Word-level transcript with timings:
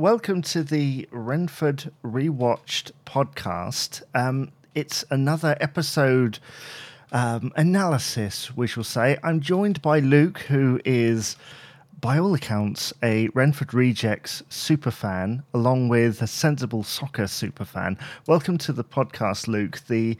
welcome 0.00 0.40
to 0.40 0.62
the 0.62 1.06
Renford 1.10 1.92
Rewatched 2.02 2.90
podcast. 3.04 4.00
Um, 4.14 4.50
it's 4.74 5.04
another 5.10 5.58
episode 5.60 6.38
um, 7.12 7.52
analysis, 7.54 8.56
we 8.56 8.66
shall 8.66 8.82
say. 8.82 9.18
I'm 9.22 9.40
joined 9.40 9.82
by 9.82 9.98
Luke, 9.98 10.38
who 10.48 10.80
is, 10.86 11.36
by 12.00 12.18
all 12.18 12.32
accounts, 12.32 12.94
a 13.02 13.28
Renford 13.34 13.74
Rejects 13.74 14.42
superfan, 14.48 15.42
along 15.52 15.88
with 15.88 16.22
a 16.22 16.26
sensible 16.26 16.82
soccer 16.82 17.24
superfan. 17.24 17.98
Welcome 18.26 18.56
to 18.58 18.72
the 18.72 18.84
podcast, 18.84 19.48
Luke. 19.48 19.80
The 19.86 20.16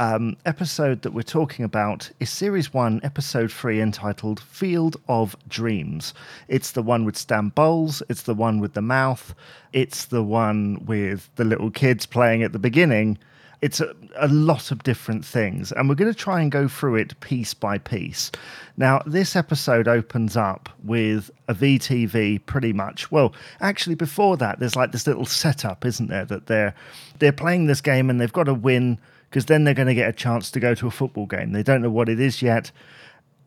um, 0.00 0.36
episode 0.44 1.02
that 1.02 1.12
we're 1.12 1.22
talking 1.22 1.64
about 1.64 2.10
is 2.18 2.30
Series 2.30 2.74
1, 2.74 3.02
Episode 3.04 3.52
3, 3.52 3.80
entitled 3.80 4.40
Field 4.40 4.96
of 5.08 5.36
Dreams. 5.46 6.14
It's 6.48 6.72
the 6.72 6.82
one 6.82 7.04
with 7.04 7.16
Stan 7.16 7.50
Bowles, 7.50 8.02
it's 8.08 8.22
the 8.22 8.34
one 8.34 8.58
with 8.58 8.74
the 8.74 8.82
mouth, 8.82 9.32
it's 9.72 10.06
the 10.06 10.24
one 10.24 10.84
with 10.84 11.30
the 11.36 11.44
little 11.44 11.70
kids 11.70 12.06
playing 12.06 12.42
at 12.42 12.52
the 12.52 12.58
beginning. 12.58 13.18
It's 13.62 13.80
a, 13.80 13.94
a 14.16 14.28
lot 14.28 14.70
of 14.70 14.82
different 14.82 15.24
things, 15.24 15.70
and 15.72 15.88
we're 15.88 15.94
going 15.94 16.12
to 16.12 16.18
try 16.18 16.40
and 16.40 16.50
go 16.50 16.66
through 16.66 16.96
it 16.96 17.18
piece 17.20 17.52
by 17.52 17.76
piece. 17.78 18.30
Now, 18.76 19.02
this 19.04 19.36
episode 19.36 19.86
opens 19.86 20.36
up 20.36 20.70
with 20.82 21.30
a 21.48 21.54
VTV 21.54 22.46
pretty 22.46 22.72
much. 22.72 23.10
Well, 23.10 23.34
actually, 23.60 23.96
before 23.96 24.38
that, 24.38 24.60
there's 24.60 24.76
like 24.76 24.92
this 24.92 25.06
little 25.06 25.26
setup, 25.26 25.84
isn't 25.84 26.08
there? 26.08 26.24
That 26.24 26.46
they're 26.46 26.74
they're 27.18 27.32
playing 27.32 27.66
this 27.66 27.82
game 27.82 28.08
and 28.08 28.20
they've 28.20 28.32
got 28.32 28.44
to 28.44 28.54
win 28.54 28.98
because 29.28 29.46
then 29.46 29.64
they're 29.64 29.74
going 29.74 29.88
to 29.88 29.94
get 29.94 30.08
a 30.08 30.12
chance 30.12 30.50
to 30.50 30.60
go 30.60 30.74
to 30.74 30.86
a 30.86 30.90
football 30.90 31.26
game. 31.26 31.52
They 31.52 31.62
don't 31.62 31.82
know 31.82 31.90
what 31.90 32.08
it 32.08 32.18
is 32.18 32.42
yet. 32.42 32.72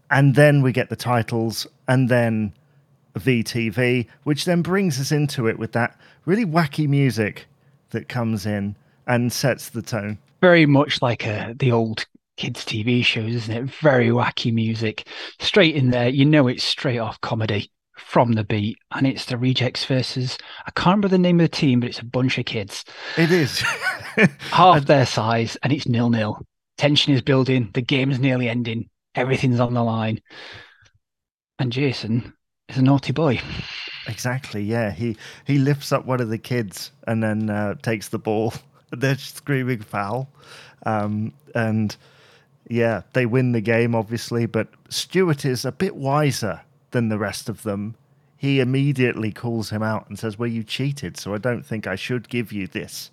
And 0.10 0.36
then 0.36 0.62
we 0.62 0.72
get 0.72 0.90
the 0.90 0.96
titles 0.96 1.68
and 1.88 2.08
then 2.08 2.54
VTV, 3.16 4.08
which 4.24 4.46
then 4.46 4.62
brings 4.62 5.00
us 5.00 5.12
into 5.12 5.48
it 5.48 5.60
with 5.60 5.74
that 5.74 6.00
really 6.26 6.46
wacky 6.46 6.88
music 6.88 7.48
that 7.90 8.08
comes 8.08 8.46
in 8.46 8.76
and 9.08 9.32
sets 9.32 9.70
the 9.70 9.82
tone. 9.82 10.18
Very 10.42 10.66
much 10.66 11.02
like 11.02 11.26
uh, 11.26 11.54
the 11.58 11.72
old 11.72 12.06
kids' 12.38 12.66
TV 12.66 13.04
shows, 13.06 13.34
isn't 13.34 13.56
it? 13.56 13.64
Very 13.82 14.10
wacky 14.10 14.54
music. 14.54 15.08
Straight 15.40 15.76
in 15.76 15.92
there. 15.92 16.10
You 16.10 16.26
know 16.26 16.48
it's 16.48 16.64
straight 16.64 17.00
off 17.00 17.22
comedy 17.22 17.72
from 17.96 18.34
the 18.34 18.44
beat, 18.44 18.78
and 18.92 19.08
it's 19.08 19.26
the 19.26 19.38
Rejects 19.38 19.86
versus 19.86 20.38
I 20.66 20.72
can't 20.72 20.88
remember 20.88 21.08
the 21.08 21.18
name 21.18 21.40
of 21.40 21.50
the 21.50 21.56
team, 21.56 21.80
but 21.80 21.90
it's 21.90 22.00
a 22.00 22.06
bunch 22.06 22.38
of 22.38 22.46
kids. 22.46 22.84
It 23.18 23.32
is 23.32 23.60
half 24.52 24.86
their 24.86 25.06
size, 25.06 25.58
and 25.64 25.72
it's 25.72 25.88
nil 25.88 26.10
nil. 26.10 26.46
Tension 26.78 27.14
is 27.14 27.22
building. 27.22 27.70
The 27.74 27.82
game's 27.82 28.20
nearly 28.20 28.50
ending. 28.50 28.90
Everything's 29.16 29.60
on 29.60 29.74
the 29.74 29.84
line, 29.84 30.22
and 31.60 31.72
Jason 31.72 32.34
is 32.68 32.78
a 32.78 32.82
naughty 32.82 33.14
boy. 33.14 33.40
Exactly. 34.08 34.64
Yeah, 34.64 34.92
he 34.92 35.18
he 35.46 35.58
lifts 35.58 35.92
up 35.92 36.06
one 36.06 36.20
of 36.20 36.30
the 36.30 36.38
kids 36.38 36.92
and 37.08 37.24
then 37.24 37.50
uh, 37.50 37.76
takes 37.76 38.10
the 38.10 38.20
ball. 38.20 38.54
They're 38.98 39.18
screaming 39.18 39.82
foul, 39.82 40.30
um, 40.86 41.34
and 41.56 41.96
yeah, 42.68 43.02
they 43.14 43.26
win 43.26 43.52
the 43.52 43.62
game 43.62 43.96
obviously. 43.96 44.46
But 44.46 44.68
Stuart 44.90 45.46
is 45.46 45.66
a 45.66 45.72
bit 45.72 45.96
wiser 45.96 46.62
than 46.92 47.10
the 47.10 47.18
rest 47.18 47.50
of 47.50 47.64
them, 47.64 47.96
he 48.44 48.60
immediately 48.60 49.32
calls 49.32 49.70
him 49.70 49.82
out 49.82 50.10
and 50.10 50.20
says, 50.20 50.38
"Well, 50.38 50.50
you 50.50 50.66
cheated, 50.66 51.16
so 51.16 51.34
I 51.34 51.38
don't 51.38 51.66
think 51.66 51.88
I 51.88 51.96
should 51.96 52.28
give 52.28 52.52
you 52.52 52.68
this 52.68 53.10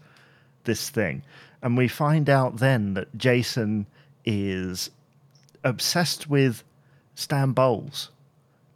this 0.65 0.91
thing." 0.91 1.23
And 1.63 1.77
we 1.77 1.87
find 1.87 2.29
out 2.29 2.57
then 2.57 2.95
that 2.95 3.17
Jason 3.17 3.87
is 4.25 4.91
obsessed 5.63 6.29
with 6.29 6.65
Stan 7.15 7.53
Bowles 7.53 8.11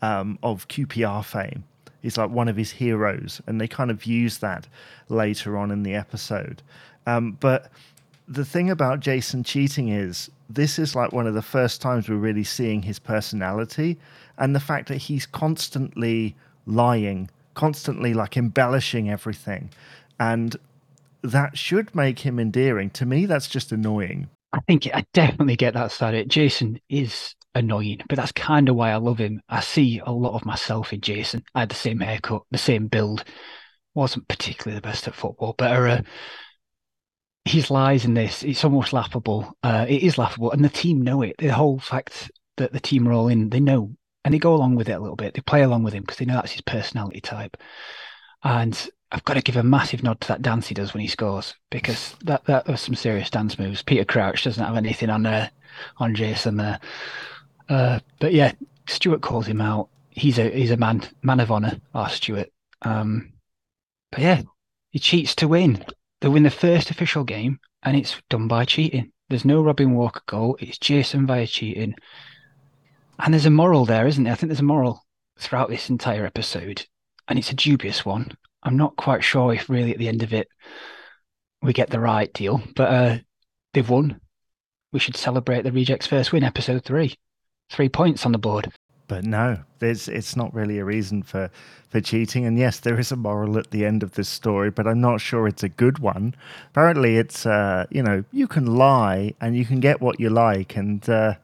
um, 0.00 0.38
of 0.44 0.68
QPR 0.68 1.24
fame. 1.24 1.64
He's 2.00 2.16
like 2.16 2.30
one 2.30 2.46
of 2.46 2.56
his 2.56 2.70
heroes, 2.70 3.42
and 3.48 3.60
they 3.60 3.66
kind 3.66 3.90
of 3.90 4.06
use 4.06 4.38
that 4.38 4.68
later 5.08 5.56
on 5.56 5.72
in 5.72 5.82
the 5.82 5.96
episode. 5.96 6.62
Um, 7.06 7.32
but 7.40 7.70
the 8.26 8.44
thing 8.44 8.70
about 8.70 9.00
Jason 9.00 9.44
cheating 9.44 9.88
is 9.88 10.30
this 10.48 10.78
is 10.78 10.94
like 10.94 11.12
one 11.12 11.26
of 11.26 11.34
the 11.34 11.42
first 11.42 11.80
times 11.80 12.08
we're 12.08 12.16
really 12.16 12.44
seeing 12.44 12.82
his 12.82 12.98
personality 12.98 13.98
and 14.38 14.54
the 14.54 14.60
fact 14.60 14.88
that 14.88 14.96
he's 14.96 15.26
constantly 15.26 16.34
lying, 16.66 17.30
constantly 17.54 18.14
like 18.14 18.36
embellishing 18.36 19.10
everything. 19.10 19.70
And 20.18 20.56
that 21.22 21.56
should 21.56 21.94
make 21.94 22.20
him 22.20 22.38
endearing. 22.38 22.90
To 22.90 23.06
me, 23.06 23.26
that's 23.26 23.48
just 23.48 23.72
annoying. 23.72 24.28
I 24.52 24.60
think 24.68 24.86
I 24.94 25.04
definitely 25.12 25.56
get 25.56 25.74
that 25.74 25.90
side 25.90 26.14
it. 26.14 26.28
Jason 26.28 26.80
is 26.88 27.34
annoying, 27.54 28.02
but 28.08 28.16
that's 28.16 28.32
kind 28.32 28.68
of 28.68 28.76
why 28.76 28.90
I 28.90 28.96
love 28.96 29.18
him. 29.18 29.40
I 29.48 29.60
see 29.60 30.00
a 30.04 30.12
lot 30.12 30.34
of 30.34 30.44
myself 30.44 30.92
in 30.92 31.00
Jason. 31.00 31.42
I 31.54 31.60
had 31.60 31.70
the 31.70 31.74
same 31.74 32.00
haircut, 32.00 32.42
the 32.50 32.58
same 32.58 32.86
build. 32.86 33.24
Wasn't 33.94 34.28
particularly 34.28 34.76
the 34.76 34.86
best 34.86 35.08
at 35.08 35.14
football, 35.14 35.54
but 35.56 35.70
uh, 35.72 36.02
his 37.44 37.70
lies 37.70 38.04
in 38.04 38.14
this, 38.14 38.42
it's 38.42 38.64
almost 38.64 38.92
laughable. 38.92 39.56
Uh, 39.62 39.86
it 39.88 40.02
is 40.02 40.18
laughable, 40.18 40.50
and 40.52 40.64
the 40.64 40.68
team 40.68 41.02
know 41.02 41.22
it. 41.22 41.36
The 41.38 41.48
whole 41.48 41.78
fact 41.78 42.30
that 42.56 42.72
the 42.72 42.80
team 42.80 43.06
are 43.08 43.12
all 43.12 43.28
in, 43.28 43.50
they 43.50 43.60
know 43.60 43.94
and 44.24 44.32
they 44.32 44.38
go 44.38 44.54
along 44.54 44.74
with 44.74 44.88
it 44.88 44.92
a 44.92 45.00
little 45.00 45.16
bit. 45.16 45.34
They 45.34 45.42
play 45.42 45.62
along 45.62 45.82
with 45.82 45.92
him 45.92 46.02
because 46.02 46.16
they 46.16 46.24
know 46.24 46.34
that's 46.34 46.52
his 46.52 46.62
personality 46.62 47.20
type. 47.20 47.56
And 48.42 48.88
I've 49.12 49.24
got 49.24 49.34
to 49.34 49.42
give 49.42 49.56
a 49.56 49.62
massive 49.62 50.02
nod 50.02 50.20
to 50.22 50.28
that 50.28 50.42
dance 50.42 50.66
he 50.66 50.74
does 50.74 50.94
when 50.94 51.02
he 51.02 51.08
scores 51.08 51.54
because 51.70 52.16
that 52.24 52.44
that 52.46 52.66
was 52.66 52.80
some 52.80 52.94
serious 52.94 53.30
dance 53.30 53.58
moves. 53.58 53.82
Peter 53.82 54.04
Crouch 54.04 54.44
doesn't 54.44 54.64
have 54.64 54.76
anything 54.76 55.10
on 55.10 55.26
uh, 55.26 55.48
on 55.98 56.14
Jason 56.14 56.56
there, 56.56 56.80
uh, 57.68 58.00
but 58.18 58.32
yeah, 58.32 58.52
Stuart 58.88 59.22
calls 59.22 59.46
him 59.46 59.60
out. 59.60 59.88
He's 60.10 60.38
a 60.38 60.50
he's 60.50 60.70
a 60.70 60.76
man 60.76 61.02
man 61.22 61.40
of 61.40 61.52
honor, 61.52 61.80
our 61.94 62.08
Stuart. 62.08 62.50
Um, 62.82 63.32
but 64.10 64.20
yeah, 64.20 64.42
he 64.90 64.98
cheats 64.98 65.34
to 65.36 65.48
win. 65.48 65.84
They 66.24 66.30
win 66.30 66.44
the 66.44 66.50
first 66.50 66.90
official 66.90 67.22
game, 67.22 67.60
and 67.82 67.98
it's 67.98 68.16
done 68.30 68.48
by 68.48 68.64
cheating. 68.64 69.12
There's 69.28 69.44
no 69.44 69.62
Robin 69.62 69.92
Walker 69.92 70.22
goal. 70.24 70.56
It's 70.58 70.78
Jason 70.78 71.26
via 71.26 71.46
cheating. 71.46 71.96
And 73.18 73.34
there's 73.34 73.44
a 73.44 73.50
moral 73.50 73.84
there, 73.84 74.06
isn't 74.06 74.24
there? 74.24 74.32
I 74.32 74.36
think 74.36 74.48
there's 74.48 74.60
a 74.60 74.62
moral 74.62 75.04
throughout 75.38 75.68
this 75.68 75.90
entire 75.90 76.24
episode, 76.24 76.86
and 77.28 77.38
it's 77.38 77.50
a 77.50 77.54
dubious 77.54 78.06
one. 78.06 78.38
I'm 78.62 78.78
not 78.78 78.96
quite 78.96 79.22
sure 79.22 79.52
if 79.52 79.68
really 79.68 79.92
at 79.92 79.98
the 79.98 80.08
end 80.08 80.22
of 80.22 80.32
it 80.32 80.48
we 81.60 81.74
get 81.74 81.90
the 81.90 82.00
right 82.00 82.32
deal, 82.32 82.62
but 82.74 82.90
uh, 82.90 83.18
they've 83.74 83.90
won. 83.90 84.18
We 84.94 85.00
should 85.00 85.16
celebrate 85.16 85.64
the 85.64 85.72
Rejects' 85.72 86.06
first 86.06 86.32
win, 86.32 86.42
episode 86.42 86.86
three. 86.86 87.16
Three 87.68 87.90
points 87.90 88.24
on 88.24 88.32
the 88.32 88.38
board. 88.38 88.72
But 89.06 89.24
no, 89.24 89.58
there's 89.80 90.08
it's 90.08 90.34
not 90.36 90.54
really 90.54 90.78
a 90.78 90.84
reason 90.84 91.22
for 91.22 91.50
for 91.88 92.00
cheating. 92.00 92.44
And 92.44 92.58
yes, 92.58 92.80
there 92.80 92.98
is 92.98 93.12
a 93.12 93.16
moral 93.16 93.58
at 93.58 93.70
the 93.70 93.84
end 93.84 94.02
of 94.02 94.14
this 94.14 94.28
story, 94.28 94.70
but 94.70 94.86
I'm 94.86 95.00
not 95.00 95.20
sure 95.20 95.46
it's 95.46 95.62
a 95.62 95.68
good 95.68 95.98
one. 95.98 96.34
Apparently, 96.70 97.16
it's 97.18 97.46
uh, 97.46 97.86
you 97.90 98.02
know 98.02 98.24
you 98.32 98.48
can 98.48 98.66
lie 98.66 99.34
and 99.40 99.56
you 99.56 99.64
can 99.64 99.80
get 99.80 100.00
what 100.00 100.20
you 100.20 100.30
like, 100.30 100.76
and 100.76 101.06
uh, 101.08 101.34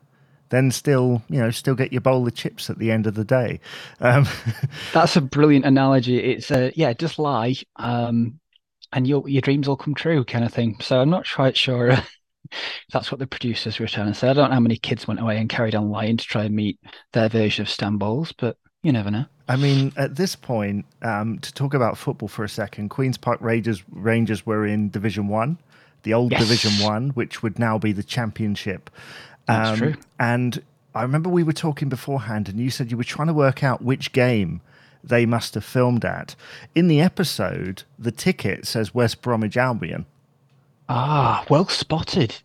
then 0.51 0.71
still, 0.71 1.23
you 1.29 1.41
know, 1.41 1.51
still 1.51 1.75
get 1.75 1.93
your 1.93 2.01
bowl 2.01 2.27
of 2.27 2.35
chips 2.35 2.69
at 2.69 2.79
the 2.79 2.91
end 2.91 3.07
of 3.07 3.15
the 3.15 3.25
day. 3.25 3.61
Um, 4.01 4.27
That's 4.93 5.17
a 5.17 5.21
brilliant 5.21 5.65
analogy. 5.65 6.19
It's 6.19 6.51
a 6.51 6.73
yeah, 6.75 6.93
just 6.93 7.19
lie, 7.19 7.55
um, 7.77 8.41
and 8.93 9.07
your 9.07 9.29
your 9.29 9.43
dreams 9.43 9.69
will 9.69 9.77
come 9.77 9.95
true, 9.95 10.25
kind 10.25 10.45
of 10.45 10.53
thing. 10.53 10.77
So 10.81 11.01
I'm 11.01 11.11
not 11.11 11.27
quite 11.33 11.57
sure. 11.57 11.97
that's 12.93 13.11
what 13.13 13.19
the 13.19 13.27
producers 13.27 13.79
were 13.79 13.87
trying 13.87 14.09
to 14.09 14.15
say. 14.15 14.29
I 14.29 14.33
don't 14.33 14.49
know 14.51 14.55
how 14.55 14.61
many 14.61 14.77
kids 14.77 15.07
went 15.07 15.21
away 15.21 15.39
and 15.39 15.49
carried 15.49 15.75
on 15.75 15.91
lying 15.91 16.17
to 16.17 16.25
try 16.25 16.45
and 16.45 16.55
meet 16.55 16.79
their 17.13 17.29
version 17.29 17.63
of 17.63 17.69
Stan 17.69 17.97
Bowles, 17.97 18.33
but 18.33 18.57
you 18.83 18.93
never 18.93 19.11
know. 19.11 19.27
I 19.49 19.57
mean, 19.57 19.93
at 19.97 20.17
this 20.17 20.37
point, 20.37 20.87
um, 21.03 21.39
to 21.41 21.53
talk 21.53 21.75
about 21.75 21.99
football 21.99 22.29
for 22.29 22.45
a 22.45 22.49
second, 22.49 22.89
Queens 22.91 23.19
Park 23.19 23.41
Rangers 23.41 23.83
Rangers 23.91 24.47
were 24.47 24.65
in 24.67 24.91
Division 24.91 25.29
One, 25.29 25.59
the 26.03 26.15
old 26.15 26.33
yes. 26.33 26.41
Division 26.43 26.85
One, 26.85 27.11
which 27.11 27.43
would 27.43 27.59
now 27.59 27.79
be 27.79 27.93
the 27.93 28.03
Championship. 28.03 28.91
That's 29.47 29.71
um, 29.71 29.77
true. 29.77 29.95
And 30.19 30.63
I 30.95 31.03
remember 31.03 31.29
we 31.29 31.43
were 31.43 31.53
talking 31.53 31.89
beforehand, 31.89 32.49
and 32.49 32.59
you 32.59 32.71
said 32.71 32.91
you 32.91 32.97
were 32.97 33.05
trying 33.05 33.29
to 33.29 33.35
work 33.35 33.63
out 33.63 33.83
which 33.83 34.13
game 34.13 34.61
they 35.03 35.27
must 35.27 35.55
have 35.55 35.65
filmed 35.65 36.05
at. 36.05 36.35
In 36.75 36.89
the 36.89 37.01
episode, 37.01 37.83
the 37.99 38.13
ticket 38.13 38.67
says 38.67 38.95
West 38.95 39.23
Bromwich 39.23 39.57
Albion. 39.57 40.07
Ah, 40.93 41.45
well 41.49 41.69
spotted. 41.69 42.43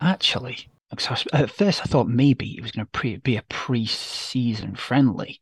Actually, 0.00 0.68
at 0.90 1.50
first 1.50 1.80
I 1.80 1.84
thought 1.84 2.08
maybe 2.08 2.56
it 2.56 2.62
was 2.62 2.72
going 2.72 2.88
to 2.92 3.18
be 3.20 3.36
a 3.36 3.42
pre-season 3.42 4.74
friendly 4.74 5.40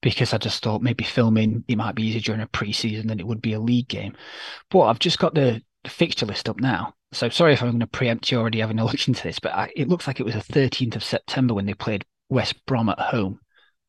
because 0.00 0.32
I 0.32 0.38
just 0.38 0.62
thought 0.64 0.80
maybe 0.80 1.04
filming 1.04 1.62
it 1.68 1.76
might 1.76 1.94
be 1.94 2.04
easier 2.04 2.22
during 2.22 2.40
a 2.40 2.46
pre-season 2.46 3.08
than 3.08 3.20
it 3.20 3.26
would 3.26 3.42
be 3.42 3.52
a 3.52 3.60
league 3.60 3.88
game. 3.88 4.16
But 4.70 4.86
I've 4.86 5.00
just 5.00 5.18
got 5.18 5.34
the, 5.34 5.62
the 5.84 5.90
fixture 5.90 6.24
list 6.24 6.48
up 6.48 6.58
now, 6.60 6.94
so 7.12 7.28
sorry 7.28 7.52
if 7.52 7.62
I'm 7.62 7.72
going 7.72 7.80
to 7.80 7.86
preempt 7.86 8.32
you 8.32 8.38
already 8.38 8.60
having 8.60 8.78
a 8.78 8.84
look 8.86 9.06
into 9.06 9.22
this, 9.22 9.38
but 9.38 9.52
I, 9.52 9.70
it 9.76 9.88
looks 9.88 10.06
like 10.06 10.18
it 10.18 10.24
was 10.24 10.34
the 10.34 10.40
13th 10.40 10.96
of 10.96 11.04
September 11.04 11.52
when 11.52 11.66
they 11.66 11.74
played 11.74 12.06
West 12.30 12.64
Brom 12.64 12.88
at 12.88 12.98
home 12.98 13.38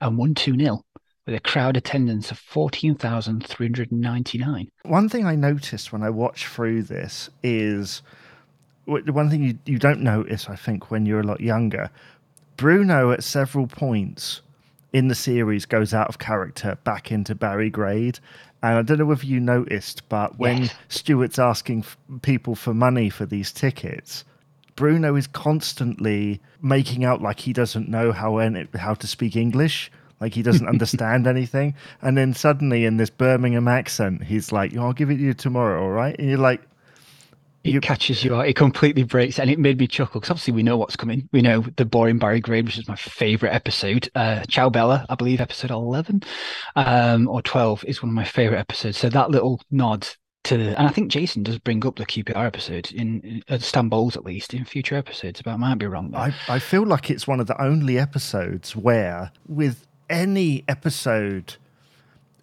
and 0.01 0.17
won 0.17 0.35
2 0.35 0.57
0 0.57 0.83
with 1.31 1.39
a 1.39 1.49
crowd 1.49 1.77
attendance 1.77 2.29
of 2.29 2.37
14,399. 2.37 4.69
One 4.83 5.07
thing 5.07 5.25
I 5.25 5.35
noticed 5.35 5.93
when 5.93 6.03
I 6.03 6.09
watched 6.09 6.47
through 6.47 6.83
this 6.83 7.29
is 7.41 8.01
the 8.85 9.13
one 9.13 9.29
thing 9.29 9.41
you, 9.43 9.57
you 9.65 9.79
don't 9.79 10.01
notice, 10.01 10.49
I 10.49 10.57
think, 10.57 10.91
when 10.91 11.05
you're 11.05 11.21
a 11.21 11.25
lot 11.25 11.39
younger. 11.39 11.89
Bruno, 12.57 13.11
at 13.11 13.23
several 13.23 13.67
points 13.67 14.41
in 14.91 15.07
the 15.07 15.15
series, 15.15 15.65
goes 15.65 15.93
out 15.93 16.09
of 16.09 16.19
character 16.19 16.77
back 16.83 17.13
into 17.13 17.33
Barry 17.33 17.69
Grade. 17.69 18.19
And 18.61 18.77
I 18.77 18.81
don't 18.81 18.99
know 18.99 19.05
whether 19.05 19.25
you 19.25 19.39
noticed, 19.39 20.09
but 20.09 20.37
when 20.37 20.63
Yes. 20.63 20.75
Stuart's 20.89 21.39
asking 21.39 21.79
f- 21.79 21.97
people 22.21 22.55
for 22.55 22.73
money 22.73 23.09
for 23.09 23.25
these 23.25 23.53
tickets, 23.53 24.25
Bruno 24.75 25.15
is 25.15 25.27
constantly 25.27 26.41
making 26.61 27.05
out 27.05 27.21
like 27.21 27.39
he 27.39 27.53
doesn't 27.53 27.87
know 27.87 28.11
how 28.11 28.37
how 28.75 28.95
to 28.95 29.07
speak 29.07 29.37
English, 29.37 29.89
like 30.21 30.33
he 30.33 30.41
doesn't 30.43 30.67
understand 30.67 31.27
anything. 31.27 31.73
And 32.01 32.17
then 32.17 32.33
suddenly, 32.33 32.85
in 32.85 32.95
this 32.97 33.09
Birmingham 33.09 33.67
accent, 33.67 34.23
he's 34.23 34.51
like, 34.51 34.77
"I'll 34.77 34.93
give 34.93 35.09
it 35.11 35.15
to 35.17 35.21
you 35.21 35.33
tomorrow, 35.33 35.81
all 35.83 35.89
right?" 35.91 36.15
And 36.17 36.29
you're 36.29 36.37
like, 36.37 36.61
It 37.63 37.73
You- 37.73 37.81
catches 37.81 38.23
you 38.23 38.35
out. 38.35 38.47
It 38.47 38.55
completely 38.55 39.03
breaks, 39.03 39.37
and 39.37 39.47
it 39.49 39.59
made 39.59 39.77
me 39.77 39.85
chuckle 39.87 40.19
because 40.19 40.31
obviously 40.31 40.53
we 40.53 40.63
know 40.63 40.77
what's 40.77 40.95
coming. 40.95 41.29
We 41.31 41.41
know 41.43 41.63
the 41.75 41.85
boring 41.85 42.17
Barry 42.17 42.39
Grade, 42.39 42.65
which 42.65 42.79
is 42.79 42.87
my 42.87 42.95
favorite 42.95 43.53
episode. 43.53 44.09
Uh, 44.15 44.43
Ciao 44.47 44.69
Bella, 44.71 45.05
I 45.09 45.13
believe, 45.15 45.39
episode 45.41 45.69
eleven 45.69 46.23
um, 46.75 47.27
or 47.27 47.41
twelve 47.43 47.83
is 47.85 48.01
one 48.01 48.09
of 48.09 48.15
my 48.15 48.23
favorite 48.23 48.57
episodes. 48.57 48.97
So 48.97 49.09
that 49.09 49.29
little 49.29 49.61
nod 49.69 50.07
to, 50.45 50.55
and 50.55 50.87
I 50.87 50.89
think 50.89 51.11
Jason 51.11 51.43
does 51.43 51.59
bring 51.59 51.85
up 51.85 51.97
the 51.97 52.05
QPR 52.05 52.47
episode 52.47 52.91
in, 52.91 53.21
in 53.21 53.43
at 53.47 54.25
least 54.25 54.53
in 54.55 54.65
future 54.65 54.95
episodes, 54.95 55.41
but 55.43 55.51
I 55.51 55.55
might 55.57 55.75
be 55.77 55.85
wrong. 55.85 56.09
There. 56.09 56.19
I, 56.19 56.33
I 56.49 56.57
feel 56.57 56.83
like 56.83 57.11
it's 57.11 57.27
one 57.27 57.39
of 57.39 57.45
the 57.45 57.61
only 57.61 57.99
episodes 57.99 58.75
where, 58.75 59.31
with 59.47 59.85
any 60.11 60.63
episode, 60.67 61.55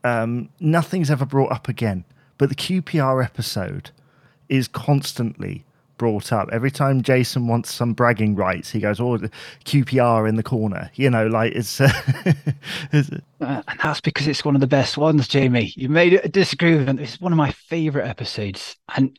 um, 0.02 0.48
nothing's 0.58 1.10
ever 1.10 1.26
brought 1.26 1.52
up 1.52 1.68
again. 1.68 2.04
But 2.38 2.48
the 2.48 2.54
QPR 2.54 3.24
episode 3.24 3.90
is 4.48 4.68
constantly 4.68 5.64
brought 5.98 6.32
up. 6.32 6.48
Every 6.52 6.70
time 6.70 7.02
Jason 7.02 7.48
wants 7.48 7.74
some 7.74 7.92
bragging 7.92 8.36
rights, 8.36 8.70
he 8.70 8.80
goes, 8.80 9.00
"Oh, 9.00 9.18
QPR 9.64 10.28
in 10.28 10.36
the 10.36 10.42
corner." 10.42 10.90
You 10.94 11.10
know, 11.10 11.26
like 11.26 11.52
it's. 11.52 11.80
Uh, 11.80 11.90
it's 12.92 13.10
Uh, 13.40 13.62
and 13.68 13.80
that's 13.82 14.00
because 14.00 14.26
it's 14.26 14.44
one 14.44 14.54
of 14.54 14.60
the 14.60 14.66
best 14.66 14.96
ones, 14.96 15.28
Jamie. 15.28 15.72
You 15.76 15.88
made 15.88 16.14
it 16.14 16.32
disagree 16.32 16.76
with 16.76 16.88
it. 16.88 17.00
It's 17.00 17.20
one 17.20 17.32
of 17.32 17.36
my 17.36 17.50
favorite 17.50 18.06
episodes. 18.08 18.76
And 18.96 19.18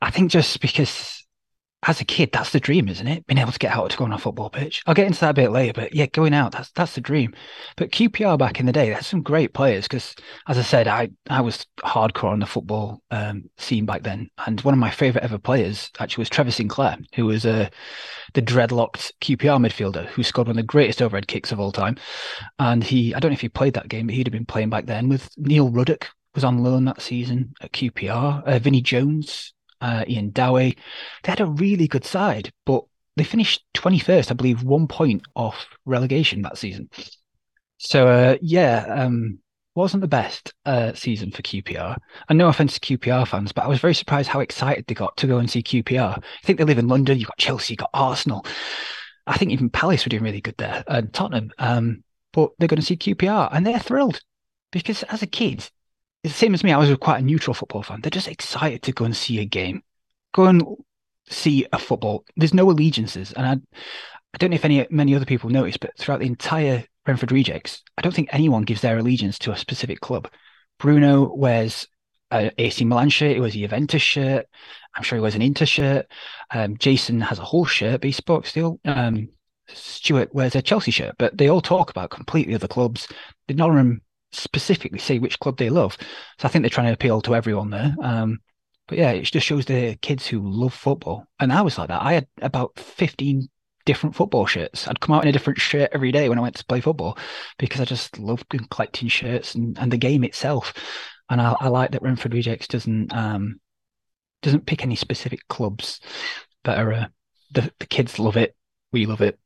I 0.00 0.10
think 0.10 0.30
just 0.30 0.60
because 0.60 1.23
as 1.86 2.00
a 2.00 2.04
kid, 2.04 2.30
that's 2.32 2.50
the 2.50 2.60
dream, 2.60 2.88
isn't 2.88 3.06
it? 3.06 3.26
Being 3.26 3.38
able 3.38 3.52
to 3.52 3.58
get 3.58 3.72
out 3.72 3.90
to 3.90 3.96
go 3.96 4.04
on 4.04 4.12
a 4.12 4.18
football 4.18 4.50
pitch. 4.50 4.82
I'll 4.86 4.94
get 4.94 5.06
into 5.06 5.20
that 5.20 5.30
a 5.30 5.34
bit 5.34 5.50
later, 5.50 5.72
but 5.72 5.94
yeah, 5.94 6.06
going 6.06 6.34
out, 6.34 6.52
that's 6.52 6.70
that's 6.72 6.94
the 6.94 7.00
dream. 7.00 7.34
But 7.76 7.90
QPR 7.90 8.38
back 8.38 8.60
in 8.60 8.66
the 8.66 8.72
day, 8.72 8.90
that's 8.90 9.06
some 9.06 9.22
great 9.22 9.54
players 9.54 9.84
because 9.84 10.14
as 10.48 10.58
I 10.58 10.62
said, 10.62 10.88
I, 10.88 11.10
I 11.28 11.40
was 11.40 11.66
hardcore 11.80 12.30
on 12.30 12.40
the 12.40 12.46
football 12.46 13.02
um, 13.10 13.50
scene 13.58 13.86
back 13.86 14.02
then. 14.02 14.30
And 14.46 14.60
one 14.62 14.74
of 14.74 14.80
my 14.80 14.90
favourite 14.90 15.24
ever 15.24 15.38
players 15.38 15.90
actually 15.98 16.22
was 16.22 16.30
Trevor 16.30 16.50
Sinclair, 16.50 16.98
who 17.14 17.26
was 17.26 17.44
uh, 17.46 17.68
the 18.34 18.42
dreadlocked 18.42 19.12
QPR 19.20 19.58
midfielder 19.58 20.06
who 20.06 20.22
scored 20.22 20.48
one 20.48 20.52
of 20.52 20.62
the 20.62 20.66
greatest 20.66 21.02
overhead 21.02 21.28
kicks 21.28 21.52
of 21.52 21.60
all 21.60 21.72
time. 21.72 21.96
And 22.58 22.82
he, 22.82 23.14
I 23.14 23.20
don't 23.20 23.30
know 23.30 23.34
if 23.34 23.40
he 23.40 23.48
played 23.48 23.74
that 23.74 23.88
game, 23.88 24.06
but 24.06 24.14
he'd 24.14 24.26
have 24.26 24.32
been 24.32 24.46
playing 24.46 24.70
back 24.70 24.86
then 24.86 25.08
with 25.08 25.30
Neil 25.36 25.70
Ruddock 25.70 26.08
was 26.34 26.44
on 26.44 26.62
loan 26.62 26.84
that 26.84 27.00
season 27.00 27.54
at 27.60 27.72
QPR. 27.72 28.42
Uh, 28.44 28.58
Vinnie 28.58 28.82
Jones, 28.82 29.53
uh, 29.84 30.04
Ian 30.08 30.30
Dowie. 30.30 30.76
They 31.22 31.30
had 31.30 31.40
a 31.40 31.46
really 31.46 31.86
good 31.86 32.04
side, 32.04 32.50
but 32.64 32.84
they 33.16 33.24
finished 33.24 33.64
21st, 33.74 34.30
I 34.30 34.34
believe, 34.34 34.62
one 34.62 34.88
point 34.88 35.22
off 35.36 35.66
relegation 35.84 36.42
that 36.42 36.58
season. 36.58 36.88
So, 37.76 38.08
uh, 38.08 38.36
yeah, 38.40 38.86
um, 38.88 39.38
wasn't 39.74 40.00
the 40.00 40.08
best 40.08 40.54
uh, 40.64 40.94
season 40.94 41.30
for 41.30 41.42
QPR. 41.42 41.98
And 42.28 42.38
no 42.38 42.48
offense 42.48 42.78
to 42.78 42.98
QPR 42.98 43.28
fans, 43.28 43.52
but 43.52 43.64
I 43.64 43.68
was 43.68 43.80
very 43.80 43.94
surprised 43.94 44.28
how 44.28 44.40
excited 44.40 44.86
they 44.86 44.94
got 44.94 45.16
to 45.18 45.26
go 45.26 45.38
and 45.38 45.50
see 45.50 45.62
QPR. 45.62 46.18
I 46.18 46.46
think 46.46 46.58
they 46.58 46.64
live 46.64 46.78
in 46.78 46.88
London. 46.88 47.18
You've 47.18 47.28
got 47.28 47.38
Chelsea, 47.38 47.74
you've 47.74 47.78
got 47.78 47.90
Arsenal. 47.92 48.46
I 49.26 49.36
think 49.36 49.52
even 49.52 49.70
Palace 49.70 50.04
were 50.04 50.10
doing 50.10 50.22
really 50.22 50.40
good 50.40 50.56
there, 50.56 50.82
and 50.86 51.12
Tottenham. 51.12 51.50
Um, 51.58 52.04
but 52.32 52.50
they're 52.58 52.68
going 52.68 52.80
to 52.80 52.86
see 52.86 52.96
QPR, 52.96 53.50
and 53.52 53.66
they're 53.66 53.78
thrilled 53.78 54.20
because 54.70 55.02
as 55.04 55.22
a 55.22 55.26
kid, 55.26 55.70
it's 56.24 56.32
the 56.32 56.38
same 56.38 56.54
as 56.54 56.64
me. 56.64 56.72
I 56.72 56.78
was 56.78 56.96
quite 56.98 57.20
a 57.20 57.24
neutral 57.24 57.54
football 57.54 57.82
fan. 57.82 58.00
They're 58.00 58.10
just 58.10 58.28
excited 58.28 58.82
to 58.82 58.92
go 58.92 59.04
and 59.04 59.14
see 59.14 59.40
a 59.40 59.44
game, 59.44 59.82
go 60.32 60.46
and 60.46 60.64
see 61.28 61.66
a 61.72 61.78
football. 61.78 62.24
There's 62.36 62.54
no 62.54 62.70
allegiances, 62.70 63.32
and 63.32 63.46
I, 63.46 63.52
I 64.32 64.38
don't 64.38 64.50
know 64.50 64.56
if 64.56 64.64
any 64.64 64.86
many 64.90 65.14
other 65.14 65.26
people 65.26 65.50
noticed, 65.50 65.80
but 65.80 65.96
throughout 65.98 66.20
the 66.20 66.26
entire 66.26 66.84
Renford 67.06 67.30
Rejects, 67.30 67.82
I 67.98 68.02
don't 68.02 68.14
think 68.14 68.30
anyone 68.32 68.62
gives 68.62 68.80
their 68.80 68.96
allegiance 68.98 69.38
to 69.40 69.52
a 69.52 69.56
specific 69.56 70.00
club. 70.00 70.28
Bruno 70.78 71.32
wears 71.34 71.86
a 72.30 72.50
AC 72.58 72.84
Milan 72.84 73.10
shirt. 73.10 73.34
He 73.34 73.40
wears 73.40 73.54
a 73.54 73.58
Juventus 73.58 74.02
shirt. 74.02 74.46
I'm 74.94 75.02
sure 75.02 75.16
he 75.16 75.22
wears 75.22 75.34
an 75.34 75.42
Inter 75.42 75.66
shirt. 75.66 76.06
Um, 76.50 76.78
Jason 76.78 77.20
has 77.20 77.38
a 77.38 77.44
whole 77.44 77.66
shirt, 77.66 78.00
but 78.00 78.06
he 78.06 78.12
spoke 78.12 78.46
still. 78.46 78.80
Um, 78.86 79.28
Stuart 79.68 80.34
wears 80.34 80.54
a 80.54 80.62
Chelsea 80.62 80.90
shirt, 80.90 81.16
but 81.18 81.36
they 81.36 81.48
all 81.48 81.60
talk 81.60 81.90
about 81.90 82.10
completely 82.10 82.54
other 82.54 82.68
clubs. 82.68 83.08
Of 83.48 83.56
them 83.56 84.00
specifically 84.34 84.98
say 84.98 85.18
which 85.18 85.38
club 85.38 85.56
they 85.56 85.70
love. 85.70 85.96
So 86.38 86.46
I 86.46 86.48
think 86.48 86.62
they're 86.62 86.70
trying 86.70 86.88
to 86.88 86.92
appeal 86.92 87.20
to 87.22 87.34
everyone 87.34 87.70
there. 87.70 87.94
Um, 88.02 88.38
but 88.86 88.98
yeah, 88.98 89.10
it 89.10 89.22
just 89.22 89.46
shows 89.46 89.64
the 89.64 89.96
kids 90.02 90.26
who 90.26 90.40
love 90.44 90.74
football. 90.74 91.26
And 91.40 91.52
I 91.52 91.62
was 91.62 91.78
like 91.78 91.88
that. 91.88 92.02
I 92.02 92.14
had 92.14 92.26
about 92.42 92.78
15 92.78 93.48
different 93.86 94.14
football 94.14 94.46
shirts. 94.46 94.88
I'd 94.88 95.00
come 95.00 95.14
out 95.14 95.22
in 95.22 95.28
a 95.28 95.32
different 95.32 95.58
shirt 95.58 95.90
every 95.92 96.12
day 96.12 96.28
when 96.28 96.38
I 96.38 96.42
went 96.42 96.56
to 96.56 96.64
play 96.66 96.80
football 96.80 97.18
because 97.58 97.80
I 97.80 97.84
just 97.84 98.18
loved 98.18 98.46
collecting 98.70 99.08
shirts 99.08 99.54
and, 99.54 99.78
and 99.78 99.92
the 99.92 99.96
game 99.96 100.24
itself. 100.24 100.74
And 101.30 101.40
I, 101.40 101.56
I 101.60 101.68
like 101.68 101.92
that 101.92 102.02
Renford 102.02 102.34
Rejects 102.34 102.68
doesn't 102.68 103.12
um, 103.14 103.60
doesn't 104.42 104.66
pick 104.66 104.82
any 104.82 104.96
specific 104.96 105.40
clubs 105.48 106.00
that 106.64 106.78
are 106.78 106.92
uh, 106.92 107.06
the, 107.52 107.72
the 107.78 107.86
kids 107.86 108.18
love 108.18 108.36
it. 108.36 108.54
We 108.92 109.06
love 109.06 109.22
it. 109.22 109.38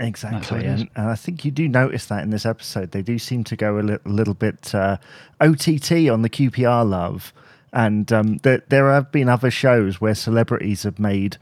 Exactly, 0.00 0.64
and, 0.64 0.88
and 0.94 1.10
I 1.10 1.16
think 1.16 1.44
you 1.44 1.50
do 1.50 1.68
notice 1.68 2.06
that 2.06 2.22
in 2.22 2.30
this 2.30 2.46
episode, 2.46 2.92
they 2.92 3.02
do 3.02 3.18
seem 3.18 3.42
to 3.44 3.56
go 3.56 3.78
a, 3.78 3.82
li- 3.82 3.98
little 4.04 4.34
bit 4.34 4.72
uh, 4.74 4.98
OTT 5.40 6.08
on 6.08 6.22
the 6.22 6.30
QPR 6.30 6.88
love, 6.88 7.32
and 7.72 8.12
um, 8.12 8.36
there 8.38 8.62
there 8.68 8.92
have 8.92 9.10
been 9.10 9.28
other 9.28 9.50
shows 9.50 10.00
where 10.00 10.14
celebrities 10.14 10.84
have 10.84 11.00
made 11.00 11.36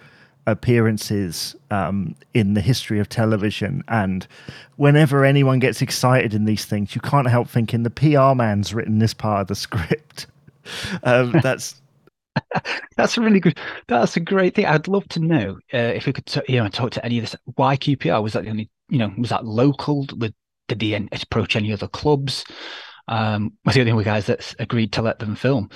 appearances 0.47 1.55
um, 1.71 2.15
in 2.33 2.55
the 2.55 2.63
history 2.63 2.99
of 2.99 3.11
television, 3.11 3.85
and 3.89 4.27
whenever 4.77 5.25
anyone 5.25 5.59
gets 5.59 5.83
excited 5.83 6.33
in 6.33 6.47
these 6.47 6.65
things, 6.65 6.95
you 6.95 7.01
can't 7.03 7.29
help 7.29 7.49
thinking 7.49 7.83
the 7.83 7.91
PR 7.91 8.35
man's 8.35 8.73
written 8.73 9.01
this 9.01 9.13
part 9.13 9.43
of 9.43 9.49
the 9.49 9.55
script. 9.67 10.27
um, 11.03 11.33
that's 11.43 11.81
That's 12.97 13.17
a 13.17 13.21
really 13.21 13.41
good. 13.41 13.59
That's 13.89 14.17
a 14.17 14.21
great 14.21 14.55
thing. 14.55 14.67
I'd 14.67 14.89
love 14.89 15.09
to 15.11 15.21
know 15.21 15.59
uh, 15.73 15.77
if 15.79 16.07
we 16.07 16.13
could, 16.13 16.27
t- 16.27 16.41
you 16.49 16.63
know, 16.63 16.69
talk 16.69 16.93
to 16.93 17.05
any 17.05 17.19
of 17.19 17.25
this. 17.25 17.37
Why 17.55 17.77
QPR 17.77 18.23
was 18.23 18.33
that 18.35 18.45
the 18.45 18.51
only, 18.51 18.71
you 18.89 18.99
know, 18.99 19.13
was 19.17 19.31
that 19.31 19.45
local? 19.45 20.05
Did 20.05 20.35
did 20.69 20.81
they 20.81 20.95
approach 20.95 21.57
any 21.57 21.73
other 21.73 21.89
clubs? 21.89 22.45
Um, 23.09 23.53
was 23.65 23.75
the 23.77 23.89
only 23.89 24.05
guys 24.05 24.27
that 24.27 24.55
agreed 24.59 24.93
to 24.93 25.03
let 25.03 25.19
them 25.19 25.37
film? 25.37 25.71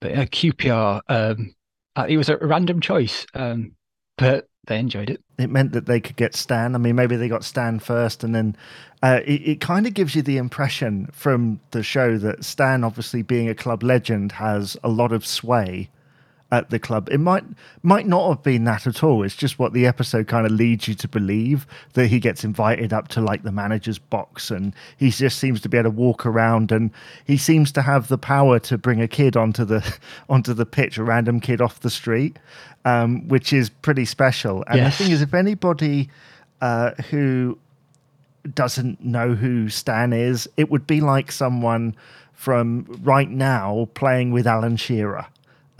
But 0.00 0.12
yeah, 0.12 0.24
QPR. 0.24 1.00
Um, 1.08 1.54
uh, 1.94 2.06
it 2.08 2.16
was 2.16 2.28
a 2.28 2.38
random 2.38 2.80
choice, 2.80 3.26
um, 3.34 3.72
but 4.16 4.48
they 4.66 4.78
enjoyed 4.78 5.10
it. 5.10 5.20
it 5.38 5.50
meant 5.50 5.72
that 5.72 5.86
they 5.86 6.00
could 6.00 6.16
get 6.16 6.34
Stan. 6.34 6.74
I 6.74 6.78
mean, 6.78 6.94
maybe 6.94 7.16
they 7.16 7.28
got 7.28 7.44
Stan 7.44 7.78
first, 7.80 8.22
and 8.22 8.34
then 8.34 8.56
uh, 9.02 9.20
it, 9.24 9.42
it 9.42 9.60
kind 9.60 9.86
of 9.86 9.94
gives 9.94 10.14
you 10.14 10.22
the 10.22 10.36
impression 10.36 11.08
from 11.12 11.60
the 11.72 11.82
show 11.82 12.16
that 12.18 12.44
Stan, 12.44 12.84
obviously 12.84 13.22
being 13.22 13.48
a 13.48 13.54
club 13.54 13.82
legend, 13.82 14.32
has 14.32 14.76
a 14.84 14.88
lot 14.88 15.12
of 15.12 15.26
sway 15.26 15.90
at 16.52 16.68
the 16.70 16.78
club. 16.78 17.08
It 17.10 17.18
might 17.18 17.42
might 17.82 18.06
not 18.06 18.28
have 18.28 18.42
been 18.44 18.62
that 18.64 18.86
at 18.86 19.02
all. 19.02 19.24
It's 19.24 19.34
just 19.34 19.58
what 19.58 19.72
the 19.72 19.86
episode 19.86 20.28
kind 20.28 20.46
of 20.46 20.52
leads 20.52 20.86
you 20.86 20.94
to 20.94 21.08
believe 21.08 21.66
that 21.94 22.06
he 22.08 22.20
gets 22.20 22.44
invited 22.44 22.92
up 22.92 23.08
to 23.08 23.20
like 23.20 23.42
the 23.42 23.50
manager's 23.50 23.98
box, 23.98 24.50
and 24.50 24.74
he 24.96 25.10
just 25.10 25.38
seems 25.38 25.60
to 25.62 25.68
be 25.68 25.78
able 25.78 25.90
to 25.90 25.96
walk 25.96 26.26
around, 26.26 26.70
and 26.70 26.90
he 27.24 27.36
seems 27.38 27.72
to 27.72 27.82
have 27.82 28.06
the 28.08 28.18
power 28.18 28.58
to 28.60 28.76
bring 28.78 29.00
a 29.00 29.08
kid 29.08 29.36
onto 29.36 29.64
the 29.64 29.82
onto 30.28 30.52
the 30.54 30.66
pitch, 30.66 30.98
a 30.98 31.02
random 31.02 31.40
kid 31.40 31.60
off 31.60 31.80
the 31.80 31.90
street, 31.90 32.38
um, 32.84 33.26
which 33.28 33.52
is 33.52 33.70
pretty 33.70 34.04
special. 34.04 34.62
And 34.68 34.76
Yes. 34.76 34.98
the 34.98 35.04
thing 35.04 35.12
is, 35.12 35.22
if 35.22 35.32
anybody 35.34 36.10
uh, 36.60 36.90
who 37.10 37.58
doesn't 38.54 39.02
know 39.02 39.34
who 39.34 39.68
Stan 39.70 40.12
is, 40.12 40.48
it 40.56 40.70
would 40.70 40.86
be 40.86 41.00
like 41.00 41.32
someone 41.32 41.96
from 42.34 42.84
right 43.02 43.30
now 43.30 43.88
playing 43.94 44.32
with 44.32 44.46
Alan 44.46 44.76
Shearer. 44.76 45.26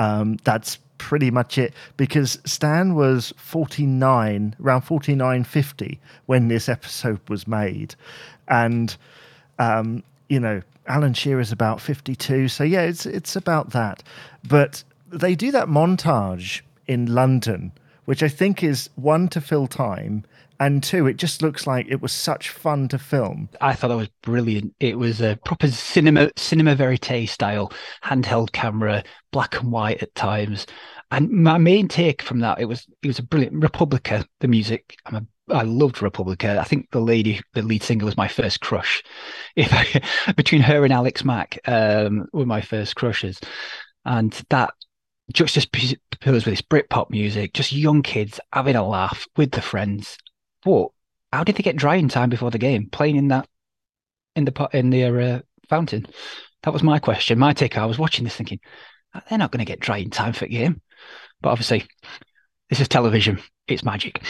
Um, 0.02 0.36
that's 0.42 0.78
pretty 0.98 1.30
much 1.30 1.58
it 1.58 1.72
because 1.96 2.40
Stan 2.44 2.94
was 2.94 3.32
49, 3.36 4.56
around 4.60 4.80
49, 4.82 5.44
50 5.44 6.00
when 6.26 6.48
this 6.48 6.68
episode 6.68 7.20
was 7.28 7.46
made. 7.46 7.94
And, 8.48 8.96
um, 9.60 10.02
you 10.28 10.40
know, 10.40 10.62
Alan 10.88 11.14
Shearer's 11.14 11.52
about 11.52 11.80
52. 11.80 12.48
So, 12.48 12.64
yeah, 12.64 12.82
it's, 12.82 13.06
it's 13.06 13.36
about 13.36 13.70
that. 13.70 14.02
But 14.48 14.82
they 15.08 15.36
do 15.36 15.52
that 15.52 15.68
montage 15.68 16.62
in 16.88 17.14
London, 17.14 17.70
which 18.04 18.22
I 18.22 18.28
think 18.28 18.62
is 18.62 18.90
one 18.96 19.28
to 19.28 19.40
fill 19.40 19.66
time. 19.66 20.24
And 20.60 20.82
two, 20.82 21.06
it 21.08 21.16
just 21.16 21.42
looks 21.42 21.66
like 21.66 21.86
it 21.88 22.00
was 22.00 22.12
such 22.12 22.50
fun 22.50 22.86
to 22.88 22.98
film. 22.98 23.48
I 23.60 23.74
thought 23.74 23.88
that 23.88 23.96
was 23.96 24.10
brilliant. 24.22 24.74
It 24.78 24.96
was 24.96 25.20
a 25.20 25.38
proper 25.44 25.68
cinema 25.68 26.30
cinema 26.36 26.76
verite 26.76 27.28
style, 27.28 27.72
handheld 28.04 28.52
camera, 28.52 29.02
black 29.32 29.60
and 29.60 29.72
white 29.72 30.02
at 30.02 30.14
times. 30.14 30.66
And 31.10 31.30
my 31.30 31.58
main 31.58 31.88
take 31.88 32.22
from 32.22 32.40
that, 32.40 32.60
it 32.60 32.66
was 32.66 32.86
it 33.02 33.08
was 33.08 33.18
a 33.18 33.24
brilliant 33.24 33.60
Republica, 33.60 34.24
the 34.38 34.48
music. 34.48 34.96
I'm 35.06 35.16
a 35.16 35.26
I 35.50 35.62
loved 35.62 36.02
Republica. 36.02 36.58
I 36.60 36.64
think 36.64 36.90
the 36.90 37.00
lady, 37.00 37.40
the 37.54 37.62
lead 37.62 37.82
singer, 37.82 38.04
was 38.04 38.16
my 38.16 38.28
first 38.28 38.60
crush. 38.60 39.02
If 39.56 39.70
I, 39.72 40.32
between 40.32 40.62
her 40.62 40.82
and 40.82 40.92
Alex 40.92 41.24
Mack, 41.24 41.58
um, 41.66 42.26
were 42.32 42.46
my 42.46 42.62
first 42.62 42.96
crushes, 42.96 43.38
and 44.06 44.32
that 44.48 44.72
juxtaposed 45.32 45.96
with 46.22 46.44
this 46.44 46.62
Britpop 46.62 47.10
music, 47.10 47.52
just 47.52 47.72
young 47.72 48.02
kids 48.02 48.40
having 48.52 48.76
a 48.76 48.86
laugh 48.86 49.26
with 49.36 49.52
the 49.52 49.62
friends. 49.62 50.16
But 50.64 50.88
how 51.32 51.44
did 51.44 51.56
they 51.56 51.62
get 51.62 51.76
dry 51.76 51.96
in 51.96 52.08
time 52.08 52.30
before 52.30 52.50
the 52.50 52.58
game? 52.58 52.88
Playing 52.90 53.16
in 53.16 53.28
that 53.28 53.48
in 54.36 54.44
the 54.44 54.52
pot 54.52 54.74
in 54.74 54.90
the 54.90 55.04
uh, 55.04 55.40
fountain. 55.68 56.06
That 56.62 56.72
was 56.72 56.82
my 56.82 56.98
question. 56.98 57.38
My 57.38 57.52
take. 57.52 57.76
I 57.76 57.86
was 57.86 57.98
watching 57.98 58.24
this 58.24 58.36
thinking 58.36 58.60
they're 59.28 59.38
not 59.38 59.50
going 59.50 59.64
to 59.64 59.70
get 59.70 59.80
dry 59.80 59.98
in 59.98 60.10
time 60.10 60.32
for 60.32 60.46
the 60.46 60.50
game, 60.50 60.80
but 61.40 61.50
obviously 61.50 61.86
this 62.70 62.80
is 62.80 62.88
television. 62.88 63.40
It's 63.68 63.84
magic. 63.84 64.22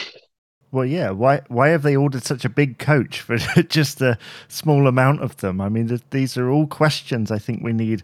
Well, 0.71 0.87
yeah. 0.87 1.11
Why 1.11 1.43
why 1.49 1.69
have 1.69 1.83
they 1.83 1.97
ordered 1.97 2.25
such 2.25 2.45
a 2.45 2.49
big 2.49 2.79
coach 2.79 3.21
for 3.21 3.37
just 3.69 4.01
a 4.01 4.19
small 4.49 4.87
amount 4.87 5.23
of 5.23 5.37
them? 5.37 5.61
I 5.61 5.69
mean, 5.69 6.01
these 6.11 6.37
are 6.37 6.51
all 6.51 6.67
questions 6.67 7.31
I 7.31 7.39
think 7.39 7.63
we 7.63 7.73
need 7.73 8.03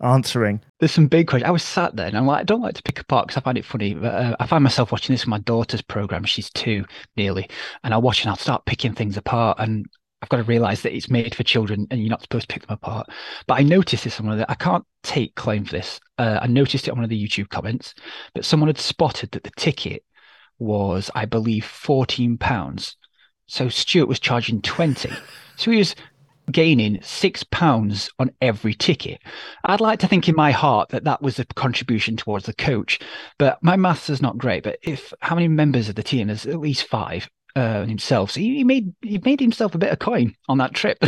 answering. 0.00 0.60
There's 0.78 0.92
some 0.92 1.06
big 1.06 1.26
questions. 1.28 1.48
I 1.48 1.52
was 1.52 1.62
sat 1.62 1.96
there 1.96 2.06
and 2.06 2.16
I'm 2.16 2.26
like, 2.26 2.40
I 2.40 2.44
don't 2.44 2.62
like 2.62 2.74
to 2.74 2.82
pick 2.82 3.00
apart 3.00 3.26
because 3.26 3.40
I 3.40 3.44
find 3.44 3.58
it 3.58 3.64
funny. 3.64 3.94
But 3.94 4.14
uh, 4.14 4.36
I 4.38 4.46
find 4.46 4.62
myself 4.64 4.92
watching 4.92 5.14
this 5.14 5.22
with 5.22 5.30
my 5.30 5.38
daughter's 5.38 5.82
program. 5.82 6.24
She's 6.24 6.50
two 6.50 6.84
nearly, 7.16 7.48
and 7.82 7.92
I'll 7.92 8.02
watch 8.02 8.22
and 8.22 8.30
I'll 8.30 8.36
start 8.36 8.66
picking 8.66 8.94
things 8.94 9.16
apart. 9.16 9.58
And 9.60 9.86
I've 10.20 10.28
got 10.28 10.38
to 10.38 10.42
realize 10.42 10.82
that 10.82 10.94
it's 10.94 11.10
made 11.10 11.34
for 11.34 11.44
children 11.44 11.86
and 11.90 12.00
you're 12.00 12.10
not 12.10 12.22
supposed 12.22 12.48
to 12.48 12.52
pick 12.52 12.66
them 12.66 12.74
apart. 12.74 13.08
But 13.46 13.58
I 13.58 13.62
noticed 13.62 14.04
this 14.04 14.18
on 14.18 14.26
one 14.26 14.32
of 14.34 14.38
the, 14.38 14.50
I 14.50 14.54
can't 14.54 14.84
take 15.02 15.34
claim 15.36 15.64
for 15.64 15.72
this. 15.72 16.00
Uh, 16.18 16.38
I 16.42 16.46
noticed 16.48 16.88
it 16.88 16.90
on 16.90 16.98
one 16.98 17.04
of 17.04 17.10
the 17.10 17.22
YouTube 17.22 17.48
comments, 17.50 17.94
but 18.34 18.44
someone 18.44 18.68
had 18.68 18.78
spotted 18.78 19.30
that 19.32 19.44
the 19.44 19.52
ticket 19.56 20.04
was, 20.58 21.10
I 21.14 21.24
believe, 21.24 21.62
£14. 21.62 22.94
So 23.46 23.68
Stuart 23.68 24.08
was 24.08 24.18
charging 24.18 24.60
20. 24.60 25.10
So 25.56 25.70
he 25.70 25.78
was 25.78 25.94
gaining 26.50 27.00
six 27.02 27.44
pounds 27.44 28.10
on 28.18 28.30
every 28.40 28.74
ticket. 28.74 29.20
I'd 29.64 29.80
like 29.80 29.98
to 30.00 30.08
think 30.08 30.28
in 30.28 30.34
my 30.36 30.50
heart 30.50 30.90
that 30.90 31.04
that 31.04 31.22
was 31.22 31.38
a 31.38 31.44
contribution 31.44 32.16
towards 32.16 32.46
the 32.46 32.54
coach, 32.54 32.98
but 33.38 33.62
my 33.62 33.76
maths 33.76 34.10
is 34.10 34.22
not 34.22 34.38
great. 34.38 34.62
But 34.62 34.78
if 34.82 35.12
how 35.20 35.34
many 35.34 35.48
members 35.48 35.88
of 35.88 35.94
the 35.94 36.02
team? 36.02 36.28
There's 36.28 36.46
at 36.46 36.60
least 36.60 36.84
five 36.84 37.28
uh, 37.56 37.84
himself. 37.84 38.30
So 38.32 38.40
he, 38.40 38.56
he 38.56 38.64
made 38.64 38.92
he 39.02 39.18
made 39.24 39.40
himself 39.40 39.74
a 39.74 39.78
bit 39.78 39.92
of 39.92 39.98
coin 39.98 40.34
on 40.48 40.58
that 40.58 40.74
trip. 40.74 40.98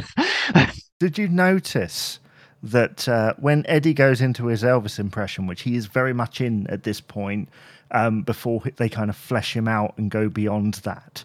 Did 1.00 1.16
you 1.16 1.28
notice 1.28 2.20
that 2.62 3.08
uh, 3.08 3.34
when 3.38 3.64
Eddie 3.66 3.94
goes 3.94 4.20
into 4.20 4.46
his 4.46 4.62
Elvis 4.62 4.98
impression, 4.98 5.46
which 5.46 5.62
he 5.62 5.76
is 5.76 5.86
very 5.86 6.12
much 6.12 6.40
in 6.40 6.66
at 6.66 6.82
this 6.82 7.00
point, 7.00 7.48
um, 7.90 8.22
before 8.22 8.62
they 8.76 8.88
kind 8.88 9.10
of 9.10 9.16
flesh 9.16 9.56
him 9.56 9.66
out 9.66 9.94
and 9.96 10.10
go 10.10 10.28
beyond 10.28 10.74
that. 10.74 11.24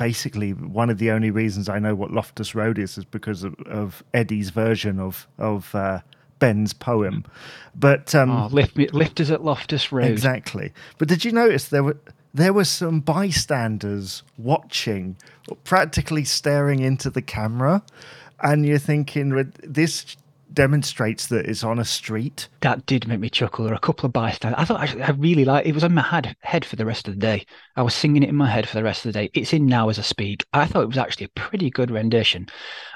Basically, 0.00 0.52
one 0.52 0.88
of 0.88 0.96
the 0.96 1.10
only 1.10 1.30
reasons 1.30 1.68
I 1.68 1.78
know 1.78 1.94
what 1.94 2.10
Loftus 2.10 2.54
Road 2.54 2.78
is 2.78 2.96
is 2.96 3.04
because 3.04 3.44
of, 3.44 3.54
of 3.66 4.02
Eddie's 4.14 4.48
version 4.48 4.98
of 4.98 5.28
of 5.38 5.74
uh, 5.74 6.00
Ben's 6.38 6.72
poem. 6.72 7.26
But 7.74 8.14
um, 8.14 8.30
oh, 8.30 8.48
lift 8.50 8.76
me, 8.76 8.88
lift 8.88 9.20
us 9.20 9.30
at 9.30 9.44
Loftus 9.44 9.92
Road. 9.92 10.10
Exactly. 10.10 10.72
But 10.96 11.08
did 11.08 11.22
you 11.22 11.32
notice 11.32 11.68
there 11.68 11.84
were 11.84 11.98
there 12.32 12.54
were 12.54 12.64
some 12.64 13.00
bystanders 13.00 14.22
watching, 14.38 15.16
practically 15.64 16.24
staring 16.24 16.80
into 16.80 17.10
the 17.10 17.22
camera, 17.22 17.82
and 18.42 18.64
you're 18.64 18.78
thinking, 18.78 19.52
this 19.62 20.16
demonstrates 20.52 21.26
that 21.28 21.46
it's 21.46 21.64
on 21.64 21.78
a 21.78 21.84
street. 21.84 22.48
That 22.60 22.86
did 22.86 23.06
make 23.06 23.20
me 23.20 23.30
chuckle. 23.30 23.64
There 23.64 23.74
are 23.74 23.76
a 23.76 23.80
couple 23.80 24.06
of 24.06 24.12
bystanders. 24.12 24.60
I 24.60 24.64
thought 24.64 24.80
I, 24.80 25.02
I 25.02 25.10
really 25.12 25.44
like 25.44 25.66
it 25.66 25.74
was 25.74 25.84
in 25.84 25.94
my 25.94 26.02
head 26.02 26.36
head 26.40 26.64
for 26.64 26.76
the 26.76 26.86
rest 26.86 27.08
of 27.08 27.14
the 27.14 27.20
day. 27.20 27.46
I 27.76 27.82
was 27.82 27.94
singing 27.94 28.22
it 28.22 28.28
in 28.28 28.36
my 28.36 28.50
head 28.50 28.68
for 28.68 28.76
the 28.76 28.82
rest 28.82 29.04
of 29.04 29.12
the 29.12 29.18
day. 29.18 29.30
It's 29.34 29.52
in 29.52 29.66
now 29.66 29.88
as 29.88 29.98
I 29.98 30.02
speak. 30.02 30.44
I 30.52 30.66
thought 30.66 30.82
it 30.82 30.88
was 30.88 30.98
actually 30.98 31.26
a 31.26 31.40
pretty 31.40 31.70
good 31.70 31.90
rendition 31.90 32.48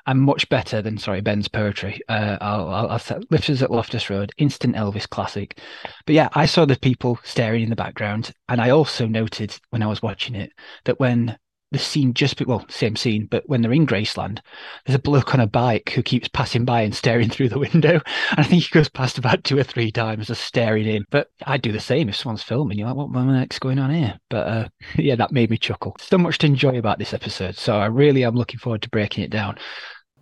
and 0.07 0.21
much 0.21 0.49
better 0.49 0.83
than 0.83 0.99
sorry 0.99 1.21
Ben's 1.21 1.49
poetry. 1.49 2.01
Uh, 2.09 2.39
I'll, 2.41 2.69
I'll, 2.69 2.89
I'll 2.91 3.21
Lifters 3.31 3.63
at 3.63 3.71
Loftus 3.71 4.11
Road, 4.11 4.33
instant 4.39 4.77
Elvis 4.77 5.09
classic. 5.09 5.59
But 6.07 6.15
yeah, 6.15 6.29
I 6.33 6.47
saw 6.47 6.65
the 6.65 6.77
people 6.77 7.19
staring 7.25 7.63
in 7.63 7.71
the 7.71 7.77
background, 7.77 8.33
and 8.49 8.61
I 8.61 8.71
also 8.71 9.07
noted 9.07 9.59
when 9.71 9.83
I 9.83 9.87
was 9.87 10.03
watching 10.03 10.35
it 10.35 10.53
that 10.85 11.01
when 11.01 11.39
the 11.75 11.79
scene 11.81 12.15
just 12.15 12.41
well 12.47 12.65
same 12.69 12.97
scene 12.97 13.27
but 13.31 13.43
when 13.49 13.61
they're 13.61 13.73
in 13.73 13.87
graceland 13.87 14.39
there's 14.87 14.97
a 14.97 15.03
bloke 15.03 15.35
on 15.35 15.41
a 15.41 15.47
bike 15.47 15.91
who 15.91 16.03
keeps 16.03 16.29
passing 16.29 16.65
by 16.65 16.83
and 16.83 16.95
staring 16.95 17.29
through 17.35 17.49
the 17.49 17.59
window. 17.59 18.01
And 18.31 18.41
i 18.41 18.43
think 18.45 18.63
he 18.63 18.71
goes 18.71 18.89
past 18.89 19.19
about 19.19 19.45
two 19.45 19.59
or 19.59 19.65
three 19.65 19.91
times 19.91 20.29
just 20.29 20.45
staring 20.45 20.87
in. 20.87 21.05
But 21.11 21.29
i'd 21.47 21.63
do 21.63 21.73
the 21.73 21.81
same 21.81 22.09
if 22.09 22.17
someone's 22.17 22.43
filming. 22.43 22.79
You're 22.79 22.89
like 22.89 22.97
what 22.97 23.13
the 23.13 23.39
heck's 23.39 23.59
going 23.59 23.79
on 23.79 23.93
here? 23.93 24.19
But 24.31 24.47
uh, 24.47 24.69
yeah 24.97 25.17
that 25.17 25.33
made 25.33 25.51
me 25.51 25.59
chuckle. 25.59 25.97
So 25.99 26.19
much 26.19 26.39
to 26.39 26.47
enjoy 26.47 26.79
about 26.79 26.99
this 26.99 27.13
episode. 27.13 27.57
So 27.57 27.77
i 27.77 27.87
really 27.87 28.25
am 28.25 28.35
looking 28.35 28.59
forward 28.59 28.83
to 28.83 28.91
breaking 28.91 29.25
it 29.25 29.31
down. 29.31 29.59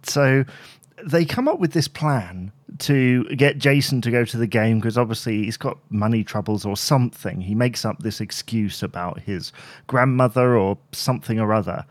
So 0.05 0.45
they 1.05 1.25
come 1.25 1.49
up 1.49 1.59
with 1.59 1.73
this 1.73 1.89
plan 1.89 2.53
to 2.79 3.25
get 3.37 3.59
Jason 3.59 4.01
to 4.03 4.11
go 4.11 4.25
to 4.25 4.37
the 4.37 4.47
game 4.47 4.79
because 4.79 4.97
obviously 4.99 5.45
he's 5.45 5.57
got 5.57 5.79
money 5.91 6.25
troubles 6.25 6.65
or 6.65 6.77
something. 6.77 7.41
He 7.41 7.55
makes 7.55 7.85
up 7.85 7.99
this 8.01 8.21
excuse 8.21 8.83
about 8.83 9.21
his 9.21 9.53
grandmother 9.87 10.57
or 10.57 10.79
something 10.93 11.39
or 11.39 11.53
other. 11.53 11.85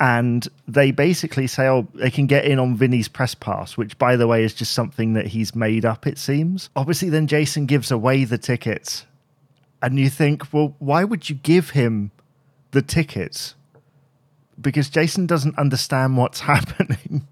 And 0.00 0.48
they 0.66 0.90
basically 0.90 1.46
say, 1.46 1.68
oh, 1.68 1.86
they 1.94 2.10
can 2.10 2.26
get 2.26 2.44
in 2.44 2.58
on 2.58 2.76
Vinny's 2.76 3.06
press 3.06 3.34
pass, 3.34 3.76
which, 3.76 3.96
by 3.96 4.16
the 4.16 4.26
way, 4.26 4.42
is 4.42 4.52
just 4.52 4.72
something 4.72 5.12
that 5.12 5.28
he's 5.28 5.54
made 5.54 5.84
up, 5.84 6.06
it 6.06 6.18
seems. 6.18 6.68
Obviously, 6.74 7.10
then 7.10 7.28
Jason 7.28 7.66
gives 7.66 7.92
away 7.92 8.24
the 8.24 8.38
tickets. 8.38 9.06
And 9.80 9.98
you 9.98 10.10
think, 10.10 10.52
well, 10.52 10.74
why 10.80 11.04
would 11.04 11.30
you 11.30 11.36
give 11.36 11.70
him 11.70 12.10
the 12.72 12.82
tickets? 12.82 13.54
Because 14.60 14.88
Jason 14.88 15.26
doesn't 15.26 15.58
understand 15.58 16.16
what's 16.16 16.40
happening. 16.52 17.26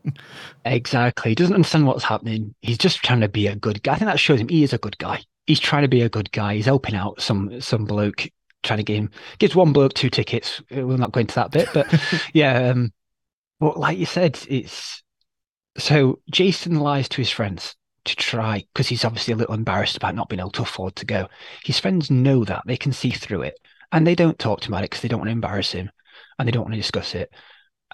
exactly. 0.64 1.32
He 1.32 1.34
doesn't 1.34 1.54
understand 1.54 1.86
what's 1.86 2.04
happening. 2.04 2.54
He's 2.62 2.78
just 2.78 3.02
trying 3.02 3.20
to 3.20 3.28
be 3.28 3.46
a 3.46 3.56
good 3.56 3.82
guy. 3.82 3.94
I 3.94 3.98
think 3.98 4.10
that 4.10 4.20
shows 4.20 4.40
him 4.40 4.48
he 4.48 4.62
is 4.62 4.72
a 4.72 4.78
good 4.78 4.98
guy. 4.98 5.22
He's 5.46 5.60
trying 5.60 5.82
to 5.82 5.88
be 5.88 6.02
a 6.02 6.08
good 6.08 6.30
guy. 6.32 6.54
He's 6.54 6.66
helping 6.66 6.94
out 6.94 7.20
some 7.20 7.60
some 7.60 7.84
bloke, 7.84 8.28
trying 8.62 8.78
to 8.78 8.84
get 8.84 8.96
him 8.96 9.10
gives 9.38 9.56
one 9.56 9.72
bloke 9.72 9.94
two 9.94 10.10
tickets. 10.10 10.62
We're 10.70 10.96
not 10.96 11.12
going 11.12 11.24
into 11.24 11.34
that 11.36 11.50
bit, 11.50 11.68
but 11.74 11.92
yeah. 12.32 12.70
Um, 12.70 12.92
but 13.58 13.78
like 13.78 13.98
you 13.98 14.06
said, 14.06 14.38
it's 14.48 15.02
so 15.78 16.20
Jason 16.30 16.76
lies 16.76 17.08
to 17.10 17.16
his 17.18 17.30
friends 17.30 17.74
to 18.04 18.16
try 18.16 18.64
because 18.72 18.88
he's 18.88 19.04
obviously 19.04 19.32
a 19.32 19.36
little 19.36 19.54
embarrassed 19.54 19.96
about 19.96 20.14
not 20.14 20.28
being 20.28 20.40
able 20.40 20.50
to 20.50 20.62
afford 20.62 20.96
to 20.96 21.06
go. 21.06 21.28
His 21.64 21.78
friends 21.78 22.10
know 22.10 22.44
that 22.44 22.62
they 22.66 22.76
can 22.76 22.92
see 22.92 23.10
through 23.10 23.42
it, 23.42 23.58
and 23.90 24.06
they 24.06 24.14
don't 24.14 24.38
talk 24.38 24.60
to 24.60 24.68
him 24.68 24.74
about 24.74 24.84
it 24.84 24.90
because 24.90 25.02
they 25.02 25.08
don't 25.08 25.20
want 25.20 25.28
to 25.28 25.32
embarrass 25.32 25.72
him 25.72 25.90
and 26.38 26.46
they 26.46 26.52
don't 26.52 26.62
want 26.62 26.74
to 26.74 26.80
discuss 26.80 27.14
it. 27.14 27.30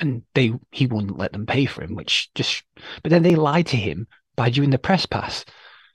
And 0.01 0.23
they 0.35 0.53
he 0.71 0.87
wouldn't 0.87 1.19
let 1.19 1.33
them 1.33 1.47
pay 1.47 1.67
for 1.67 1.83
him, 1.83 1.95
which 1.95 2.31
just 2.35 2.63
but 3.03 3.11
then 3.11 3.23
they 3.23 3.35
lied 3.35 3.67
to 3.69 3.77
him 3.77 4.07
by 4.37 4.51
doing 4.51 4.71
the 4.71 4.79
press 4.79 5.07
pass. 5.07 5.45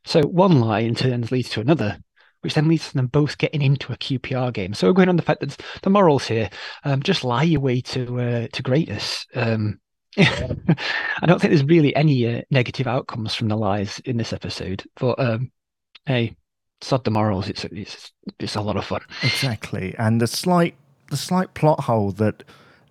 So 0.05 0.21
one 0.21 0.59
lie 0.59 0.81
in 0.81 0.95
turns 0.95 1.31
leads 1.31 1.49
to 1.51 1.61
another, 1.61 1.97
which 2.41 2.53
then 2.53 2.67
leads 2.67 2.89
to 2.89 2.95
them 2.95 3.07
both 3.07 3.37
getting 3.37 3.61
into 3.61 3.93
a 3.93 3.97
QPR 3.97 4.53
game. 4.53 4.73
So 4.73 4.87
we're 4.87 4.93
going 4.93 5.09
on 5.09 5.15
the 5.15 5.21
fact 5.21 5.39
that 5.39 5.57
the 5.81 5.89
morals 5.89 6.27
here, 6.27 6.49
um, 6.83 7.01
just 7.01 7.23
lie 7.23 7.43
your 7.43 7.61
way 7.61 7.79
to 7.81 8.19
uh, 8.19 8.47
to 8.51 8.61
greatness. 8.61 9.25
Um, 9.33 9.79
I 10.17 11.25
don't 11.25 11.39
think 11.39 11.51
there's 11.51 11.63
really 11.63 11.95
any 11.95 12.27
uh, 12.27 12.41
negative 12.51 12.85
outcomes 12.85 13.33
from 13.33 13.47
the 13.47 13.55
lies 13.55 13.99
in 14.05 14.17
this 14.17 14.33
episode, 14.33 14.83
but 14.99 15.17
um, 15.19 15.51
hey, 16.05 16.35
sod 16.81 17.03
the 17.03 17.11
morals. 17.11 17.49
It's 17.49 17.63
it's 17.65 18.11
it's 18.39 18.55
a 18.55 18.61
lot 18.61 18.77
of 18.77 18.85
fun. 18.85 19.01
Exactly, 19.23 19.95
and 19.97 20.21
the 20.21 20.27
slight 20.27 20.75
the 21.13 21.17
slight 21.17 21.53
plot 21.53 21.81
hole 21.81 22.11
that 22.13 22.43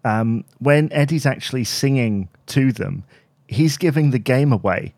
um, 0.04 0.44
when 0.60 0.92
Eddie's 0.92 1.26
actually 1.26 1.64
singing 1.64 2.28
to 2.46 2.70
them, 2.70 3.02
he's 3.48 3.76
giving 3.76 4.12
the 4.12 4.20
game 4.20 4.52
away. 4.52 4.94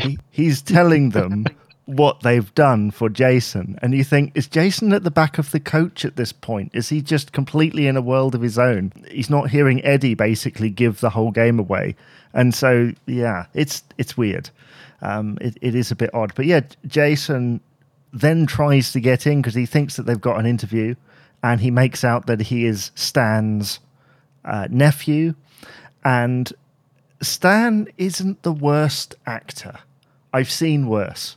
He, 0.00 0.18
he's 0.32 0.60
telling 0.60 1.10
them 1.10 1.46
what 1.86 2.22
they've 2.22 2.52
done 2.56 2.90
for 2.90 3.08
Jason. 3.08 3.78
And 3.80 3.94
you 3.94 4.02
think, 4.02 4.32
is 4.34 4.48
Jason 4.48 4.92
at 4.92 5.04
the 5.04 5.10
back 5.10 5.38
of 5.38 5.52
the 5.52 5.60
coach 5.60 6.04
at 6.04 6.16
this 6.16 6.32
point? 6.32 6.72
Is 6.74 6.88
he 6.88 7.00
just 7.00 7.30
completely 7.30 7.86
in 7.86 7.96
a 7.96 8.02
world 8.02 8.34
of 8.34 8.40
his 8.42 8.58
own? 8.58 8.92
He's 9.08 9.30
not 9.30 9.50
hearing 9.50 9.84
Eddie 9.84 10.14
basically 10.14 10.68
give 10.68 10.98
the 10.98 11.10
whole 11.10 11.30
game 11.30 11.60
away. 11.60 11.94
And 12.34 12.52
so, 12.52 12.90
yeah, 13.06 13.46
it's 13.54 13.84
it's 13.98 14.16
weird. 14.16 14.50
Um, 15.00 15.38
it, 15.40 15.56
it 15.62 15.76
is 15.76 15.92
a 15.92 15.96
bit 15.96 16.12
odd. 16.12 16.34
But 16.34 16.46
yeah, 16.46 16.62
Jason 16.88 17.60
then 18.12 18.46
tries 18.46 18.90
to 18.92 19.00
get 19.00 19.28
in 19.28 19.40
because 19.40 19.54
he 19.54 19.64
thinks 19.64 19.94
that 19.94 20.06
they've 20.06 20.20
got 20.20 20.40
an 20.40 20.46
interview 20.46 20.96
and 21.42 21.60
he 21.60 21.70
makes 21.70 22.04
out 22.04 22.26
that 22.26 22.40
he 22.40 22.66
is 22.66 22.90
Stan's 22.94 23.80
uh, 24.44 24.68
nephew. 24.70 25.34
And 26.04 26.52
Stan 27.22 27.88
isn't 27.98 28.42
the 28.42 28.52
worst 28.52 29.14
actor. 29.26 29.78
I've 30.32 30.50
seen 30.50 30.88
worse. 30.88 31.36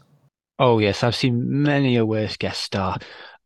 Oh, 0.57 0.79
yes, 0.79 1.03
I've 1.03 1.15
seen 1.15 1.63
many 1.63 1.95
a 1.95 2.05
worse 2.05 2.37
guest 2.37 2.61
star. 2.61 2.97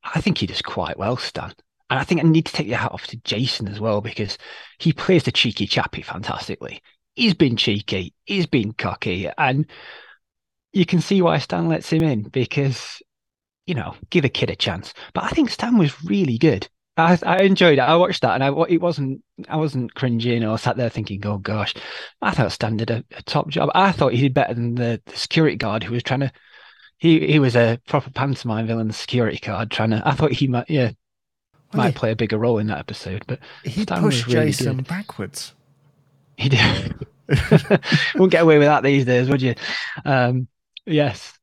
I 0.04 0.20
think 0.20 0.40
he 0.40 0.48
does 0.48 0.62
quite 0.62 0.98
well, 0.98 1.18
Stan. 1.18 1.54
And 1.90 2.00
I 2.00 2.04
think 2.04 2.24
I 2.24 2.28
need 2.28 2.48
to 2.48 2.54
take 2.54 2.68
the 2.68 2.74
hat 2.74 2.92
off 2.92 3.08
to 3.08 3.18
Jason 3.18 3.68
as 3.68 3.80
well 3.80 4.02
because 4.02 4.38
he 4.80 4.94
plays 4.94 5.24
the 5.24 5.32
cheeky 5.32 5.68
chappy 5.68 6.02
fantastically. 6.02 6.82
He's 7.16 7.36
been 7.36 7.56
cheeky, 7.56 8.16
he's 8.26 8.48
been 8.48 8.74
cocky, 8.74 9.30
and 9.38 9.68
you 10.72 10.88
can 10.88 11.02
see 11.02 11.22
why 11.22 11.38
Stan 11.38 11.70
lets 11.70 11.92
him 11.92 12.02
in 12.02 12.24
because 12.24 13.00
you 13.66 13.76
know, 13.76 13.96
give 14.10 14.26
a 14.26 14.30
kid 14.30 14.50
a 14.50 14.56
chance. 14.56 14.94
But 15.14 15.24
I 15.26 15.30
think 15.30 15.50
Stan 15.50 15.78
was 15.78 16.04
really 16.04 16.38
good. 16.38 16.68
I, 16.96 17.18
I 17.24 17.42
enjoyed 17.42 17.80
it. 17.80 17.82
I 17.82 17.96
watched 17.96 18.22
that, 18.22 18.36
and 18.40 18.44
I 18.44 18.50
it 18.70 18.80
wasn't 18.82 19.24
I 19.50 19.56
wasn't 19.58 19.96
cringing 19.96 20.44
or 20.44 20.58
sat 20.60 20.78
there 20.78 20.90
thinking, 20.90 21.26
"Oh 21.26 21.40
gosh," 21.40 21.74
I 22.22 22.32
thought 22.32 22.52
Stan 22.52 22.78
did 22.78 22.92
a, 22.92 23.04
a 23.18 23.24
top 23.24 23.50
job. 23.50 23.72
I 23.74 23.92
thought 23.92 24.14
he 24.14 24.22
did 24.22 24.34
better 24.36 24.54
than 24.54 24.76
the, 24.76 25.02
the 25.06 25.16
security 25.18 25.56
guard 25.56 25.84
who 25.84 25.94
was 25.94 26.04
trying 26.04 26.20
to. 26.20 26.32
He 26.98 27.26
he 27.26 27.40
was 27.40 27.56
a 27.56 27.80
proper 27.88 28.12
pantomime 28.12 28.68
villain, 28.68 28.88
the 28.88 28.94
security 28.94 29.40
guard 29.40 29.72
trying 29.72 29.90
to. 29.90 30.08
I 30.08 30.12
thought 30.12 30.34
he 30.34 30.48
might 30.48 30.70
yeah 30.70 30.92
Well, 31.74 31.84
might 31.84 31.94
he- 31.94 31.98
play 32.00 32.12
a 32.12 32.16
bigger 32.16 32.38
role 32.38 32.60
in 32.60 32.68
that 32.68 32.78
episode, 32.78 33.24
but 33.28 33.40
He 33.64 33.82
Stan 33.82 34.02
pushed 34.02 34.28
really 34.28 34.48
Jason 34.52 34.76
good. 34.78 34.88
backwards. 34.88 35.54
He 36.38 36.50
did. 36.50 36.96
Wouldn't 37.28 38.32
get 38.32 38.44
away 38.44 38.60
with 38.60 38.68
that 38.68 38.84
these 38.84 39.06
days, 39.06 39.30
would 39.30 39.42
you? 39.42 39.56
Um, 40.06 40.48
yes, 40.86 41.34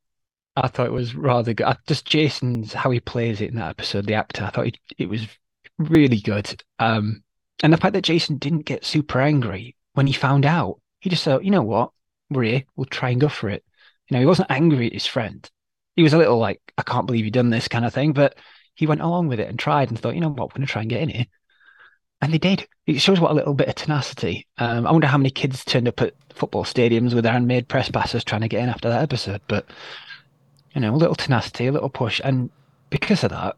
I 0.62 0.68
thought 0.68 0.86
it 0.86 0.92
was 0.92 1.14
rather 1.14 1.54
good. 1.54 1.66
I, 1.66 1.76
just 1.86 2.06
Jason's 2.06 2.72
how 2.72 2.90
he 2.90 3.00
plays 3.00 3.40
it 3.40 3.50
in 3.50 3.56
that 3.56 3.70
episode, 3.70 4.06
the 4.06 4.14
actor. 4.14 4.44
I 4.44 4.50
thought 4.50 4.66
it, 4.66 4.78
it 4.98 5.08
was 5.08 5.26
really 5.78 6.20
good. 6.20 6.62
Um, 6.78 7.22
and 7.62 7.72
the 7.72 7.76
fact 7.76 7.94
that 7.94 8.04
Jason 8.04 8.38
didn't 8.38 8.66
get 8.66 8.84
super 8.84 9.20
angry 9.20 9.76
when 9.94 10.06
he 10.06 10.12
found 10.12 10.46
out, 10.46 10.80
he 11.00 11.10
just 11.10 11.24
thought, 11.24 11.44
you 11.44 11.50
know 11.50 11.62
what, 11.62 11.90
we're 12.30 12.42
here, 12.42 12.64
we'll 12.76 12.86
try 12.86 13.10
and 13.10 13.20
go 13.20 13.28
for 13.28 13.48
it. 13.48 13.64
You 14.08 14.14
know, 14.14 14.20
he 14.20 14.26
wasn't 14.26 14.50
angry 14.50 14.86
at 14.86 14.92
his 14.92 15.06
friend. 15.06 15.48
He 15.96 16.02
was 16.02 16.12
a 16.12 16.18
little 16.18 16.38
like, 16.38 16.60
I 16.78 16.82
can't 16.82 17.06
believe 17.06 17.24
you 17.24 17.30
done 17.30 17.50
this 17.50 17.68
kind 17.68 17.84
of 17.84 17.92
thing, 17.92 18.12
but 18.12 18.36
he 18.74 18.86
went 18.86 19.00
along 19.00 19.28
with 19.28 19.40
it 19.40 19.48
and 19.48 19.58
tried 19.58 19.88
and 19.88 19.98
thought, 19.98 20.14
you 20.14 20.20
know 20.20 20.28
what, 20.28 20.48
we're 20.48 20.58
going 20.58 20.66
to 20.66 20.72
try 20.72 20.82
and 20.82 20.90
get 20.90 21.02
in 21.02 21.08
here. 21.08 21.26
And 22.22 22.32
they 22.32 22.38
did. 22.38 22.66
It 22.86 23.00
shows 23.00 23.18
what 23.18 23.30
a 23.30 23.34
little 23.34 23.54
bit 23.54 23.68
of 23.68 23.74
tenacity. 23.74 24.46
Um, 24.58 24.86
I 24.86 24.92
wonder 24.92 25.06
how 25.06 25.16
many 25.16 25.30
kids 25.30 25.64
turned 25.64 25.88
up 25.88 26.02
at 26.02 26.14
football 26.34 26.64
stadiums 26.64 27.14
with 27.14 27.24
their 27.24 27.32
handmade 27.32 27.68
press 27.68 27.90
passes 27.90 28.24
trying 28.24 28.42
to 28.42 28.48
get 28.48 28.62
in 28.62 28.68
after 28.68 28.88
that 28.90 29.02
episode. 29.02 29.40
But 29.48 29.66
you 30.74 30.80
know, 30.80 30.94
a 30.94 30.96
little 30.96 31.14
tenacity, 31.14 31.66
a 31.66 31.72
little 31.72 31.88
push, 31.88 32.20
and 32.22 32.50
because 32.90 33.24
of 33.24 33.30
that, 33.30 33.56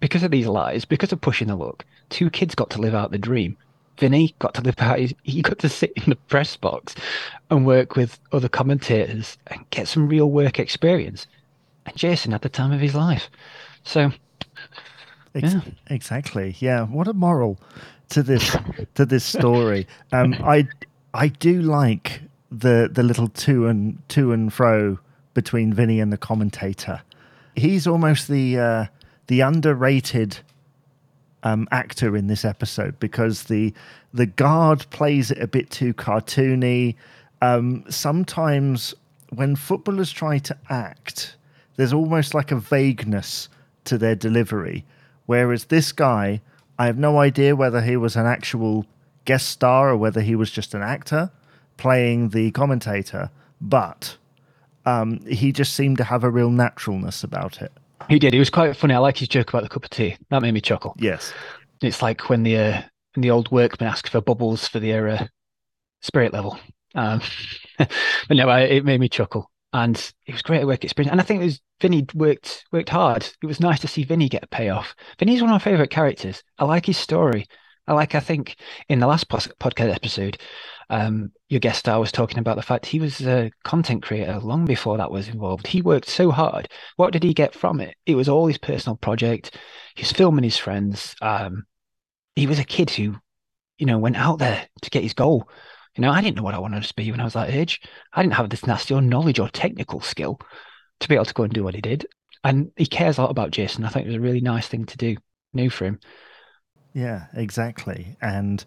because 0.00 0.22
of 0.22 0.30
these 0.30 0.46
lies, 0.46 0.84
because 0.84 1.12
of 1.12 1.20
pushing 1.20 1.48
the 1.48 1.56
luck, 1.56 1.84
two 2.10 2.30
kids 2.30 2.54
got 2.54 2.70
to 2.70 2.80
live 2.80 2.94
out 2.94 3.10
the 3.10 3.18
dream. 3.18 3.56
Vinny 3.98 4.34
got 4.38 4.54
to 4.54 4.62
live 4.62 4.76
out. 4.78 4.98
His, 4.98 5.14
he 5.24 5.42
got 5.42 5.58
to 5.58 5.68
sit 5.68 5.92
in 5.96 6.04
the 6.10 6.16
press 6.16 6.56
box 6.56 6.94
and 7.50 7.66
work 7.66 7.96
with 7.96 8.18
other 8.32 8.48
commentators 8.48 9.36
and 9.48 9.68
get 9.70 9.88
some 9.88 10.08
real 10.08 10.30
work 10.30 10.58
experience. 10.58 11.26
And 11.86 11.96
Jason 11.96 12.32
had 12.32 12.42
the 12.42 12.48
time 12.48 12.72
of 12.72 12.80
his 12.80 12.94
life. 12.94 13.28
So 13.82 14.12
Yeah. 15.34 15.60
Exactly. 15.88 16.56
Yeah. 16.58 16.84
What 16.84 17.08
a 17.08 17.12
moral 17.12 17.58
to 18.10 18.22
this 18.22 18.56
to 18.94 19.04
this 19.04 19.24
story. 19.24 19.86
Um, 20.12 20.34
I 20.44 20.68
I 21.14 21.28
do 21.28 21.62
like 21.62 22.20
the 22.50 22.88
the 22.92 23.02
little 23.02 23.28
to 23.28 23.66
and 23.66 23.98
to 24.10 24.32
and 24.32 24.52
fro 24.52 24.98
between 25.38 25.72
Vinny 25.72 26.00
and 26.00 26.12
the 26.12 26.18
commentator. 26.18 27.00
He's 27.54 27.86
almost 27.86 28.26
the 28.26 28.58
uh, 28.58 28.86
the 29.28 29.40
underrated 29.42 30.36
um, 31.44 31.68
actor 31.70 32.16
in 32.16 32.26
this 32.26 32.44
episode 32.44 32.98
because 32.98 33.44
the 33.44 33.72
the 34.12 34.26
guard 34.26 34.84
plays 34.90 35.30
it 35.30 35.38
a 35.40 35.46
bit 35.46 35.70
too 35.70 35.94
cartoony. 35.94 36.96
Um, 37.40 37.84
sometimes 37.88 38.96
when 39.30 39.54
footballers 39.54 40.10
try 40.10 40.38
to 40.38 40.58
act, 40.70 41.36
there's 41.76 41.92
almost 41.92 42.34
like 42.34 42.50
a 42.50 42.56
vagueness 42.56 43.48
to 43.84 43.96
their 43.96 44.16
delivery. 44.16 44.84
Whereas 45.26 45.66
this 45.66 45.92
guy, 45.92 46.40
I 46.80 46.86
have 46.86 46.98
no 46.98 47.20
idea 47.20 47.54
whether 47.54 47.80
he 47.80 47.96
was 47.96 48.16
an 48.16 48.26
actual 48.26 48.86
guest 49.24 49.50
star 49.50 49.90
or 49.90 49.96
whether 49.96 50.20
he 50.20 50.34
was 50.34 50.50
just 50.50 50.74
an 50.74 50.82
actor 50.82 51.30
playing 51.76 52.30
the 52.30 52.50
commentator, 52.50 53.30
but 53.60 54.16
um, 54.86 55.20
he 55.26 55.52
just 55.52 55.74
seemed 55.74 55.98
to 55.98 56.04
have 56.04 56.24
a 56.24 56.30
real 56.30 56.50
naturalness 56.50 57.24
about 57.24 57.60
it. 57.60 57.72
he 58.08 58.18
did. 58.18 58.32
He 58.32 58.38
was 58.38 58.50
quite 58.50 58.76
funny. 58.76 58.94
I 58.94 58.98
like 58.98 59.18
his 59.18 59.28
joke 59.28 59.50
about 59.50 59.62
the 59.62 59.68
cup 59.68 59.84
of 59.84 59.90
tea. 59.90 60.16
That 60.30 60.42
made 60.42 60.52
me 60.52 60.60
chuckle. 60.60 60.94
Yes. 60.98 61.32
It's 61.82 62.02
like 62.02 62.28
when 62.28 62.42
the 62.42 62.56
uh, 62.56 62.82
when 63.14 63.22
the 63.22 63.30
old 63.30 63.50
workmen 63.50 63.88
ask 63.88 64.08
for 64.08 64.20
bubbles 64.20 64.66
for 64.66 64.80
their 64.80 65.08
uh, 65.08 65.26
spirit 66.00 66.32
level. 66.32 66.58
Um, 66.94 67.20
but 67.78 67.88
no, 68.30 68.48
I, 68.48 68.60
it 68.62 68.84
made 68.84 69.00
me 69.00 69.08
chuckle, 69.08 69.50
and 69.72 69.96
it 70.26 70.32
was 70.32 70.42
great 70.42 70.66
work 70.66 70.84
experience. 70.84 71.12
And 71.12 71.20
I 71.20 71.24
think 71.24 71.40
it 71.40 71.44
was 71.44 71.60
Vinny 71.80 72.06
worked 72.14 72.64
worked 72.72 72.88
hard. 72.88 73.28
It 73.42 73.46
was 73.46 73.60
nice 73.60 73.80
to 73.80 73.88
see 73.88 74.04
Vinny 74.04 74.28
get 74.28 74.44
a 74.44 74.48
payoff. 74.48 74.94
Vinny's 75.18 75.40
one 75.40 75.50
of 75.50 75.54
my 75.54 75.58
favorite 75.58 75.90
characters. 75.90 76.42
I 76.58 76.64
like 76.64 76.86
his 76.86 76.96
story. 76.96 77.46
I 77.86 77.92
like. 77.92 78.14
I 78.14 78.20
think 78.20 78.56
in 78.88 79.00
the 79.00 79.06
last 79.06 79.28
podcast 79.28 79.94
episode, 79.94 80.38
um, 80.90 81.32
your 81.48 81.60
guest 81.60 81.80
star 81.80 82.00
was 82.00 82.12
talking 82.12 82.38
about 82.38 82.56
the 82.56 82.62
fact 82.62 82.86
he 82.86 83.00
was 83.00 83.20
a 83.20 83.50
content 83.64 84.02
creator 84.02 84.38
long 84.38 84.64
before 84.64 84.96
that 84.96 85.10
was 85.10 85.28
involved. 85.28 85.66
He 85.66 85.82
worked 85.82 86.08
so 86.08 86.30
hard. 86.30 86.68
What 86.96 87.12
did 87.12 87.22
he 87.22 87.34
get 87.34 87.54
from 87.54 87.80
it? 87.80 87.96
It 88.06 88.14
was 88.14 88.28
all 88.28 88.46
his 88.46 88.58
personal 88.58 88.96
project. 88.96 89.56
He 89.94 90.02
was 90.02 90.12
filming 90.12 90.44
his 90.44 90.56
friends. 90.56 91.14
Um, 91.20 91.64
he 92.34 92.46
was 92.46 92.58
a 92.58 92.64
kid 92.64 92.90
who, 92.90 93.16
you 93.76 93.86
know, 93.86 93.98
went 93.98 94.16
out 94.16 94.38
there 94.38 94.66
to 94.82 94.90
get 94.90 95.02
his 95.02 95.14
goal. 95.14 95.48
You 95.94 96.02
know, 96.02 96.10
I 96.10 96.22
didn't 96.22 96.36
know 96.36 96.42
what 96.42 96.54
I 96.54 96.58
wanted 96.58 96.82
to 96.84 96.94
be 96.94 97.10
when 97.10 97.20
I 97.20 97.24
was 97.24 97.34
that 97.34 97.50
age. 97.50 97.80
I 98.12 98.22
didn't 98.22 98.34
have 98.34 98.48
this 98.48 98.66
nasty 98.66 98.94
or 98.94 99.02
knowledge 99.02 99.40
or 99.40 99.48
technical 99.48 100.00
skill 100.00 100.40
to 101.00 101.08
be 101.08 101.16
able 101.16 101.24
to 101.26 101.34
go 101.34 101.42
and 101.42 101.52
do 101.52 101.64
what 101.64 101.74
he 101.74 101.80
did. 101.80 102.06
And 102.44 102.70
he 102.76 102.86
cares 102.86 103.18
a 103.18 103.22
lot 103.22 103.30
about 103.30 103.50
Jason. 103.50 103.84
I 103.84 103.88
think 103.88 104.04
it 104.04 104.08
was 104.08 104.16
a 104.16 104.20
really 104.20 104.40
nice 104.40 104.68
thing 104.68 104.86
to 104.86 104.96
do, 104.96 105.16
new 105.52 105.70
for 105.70 105.86
him. 105.86 105.98
Yeah, 106.94 107.26
exactly. 107.34 108.16
And 108.22 108.64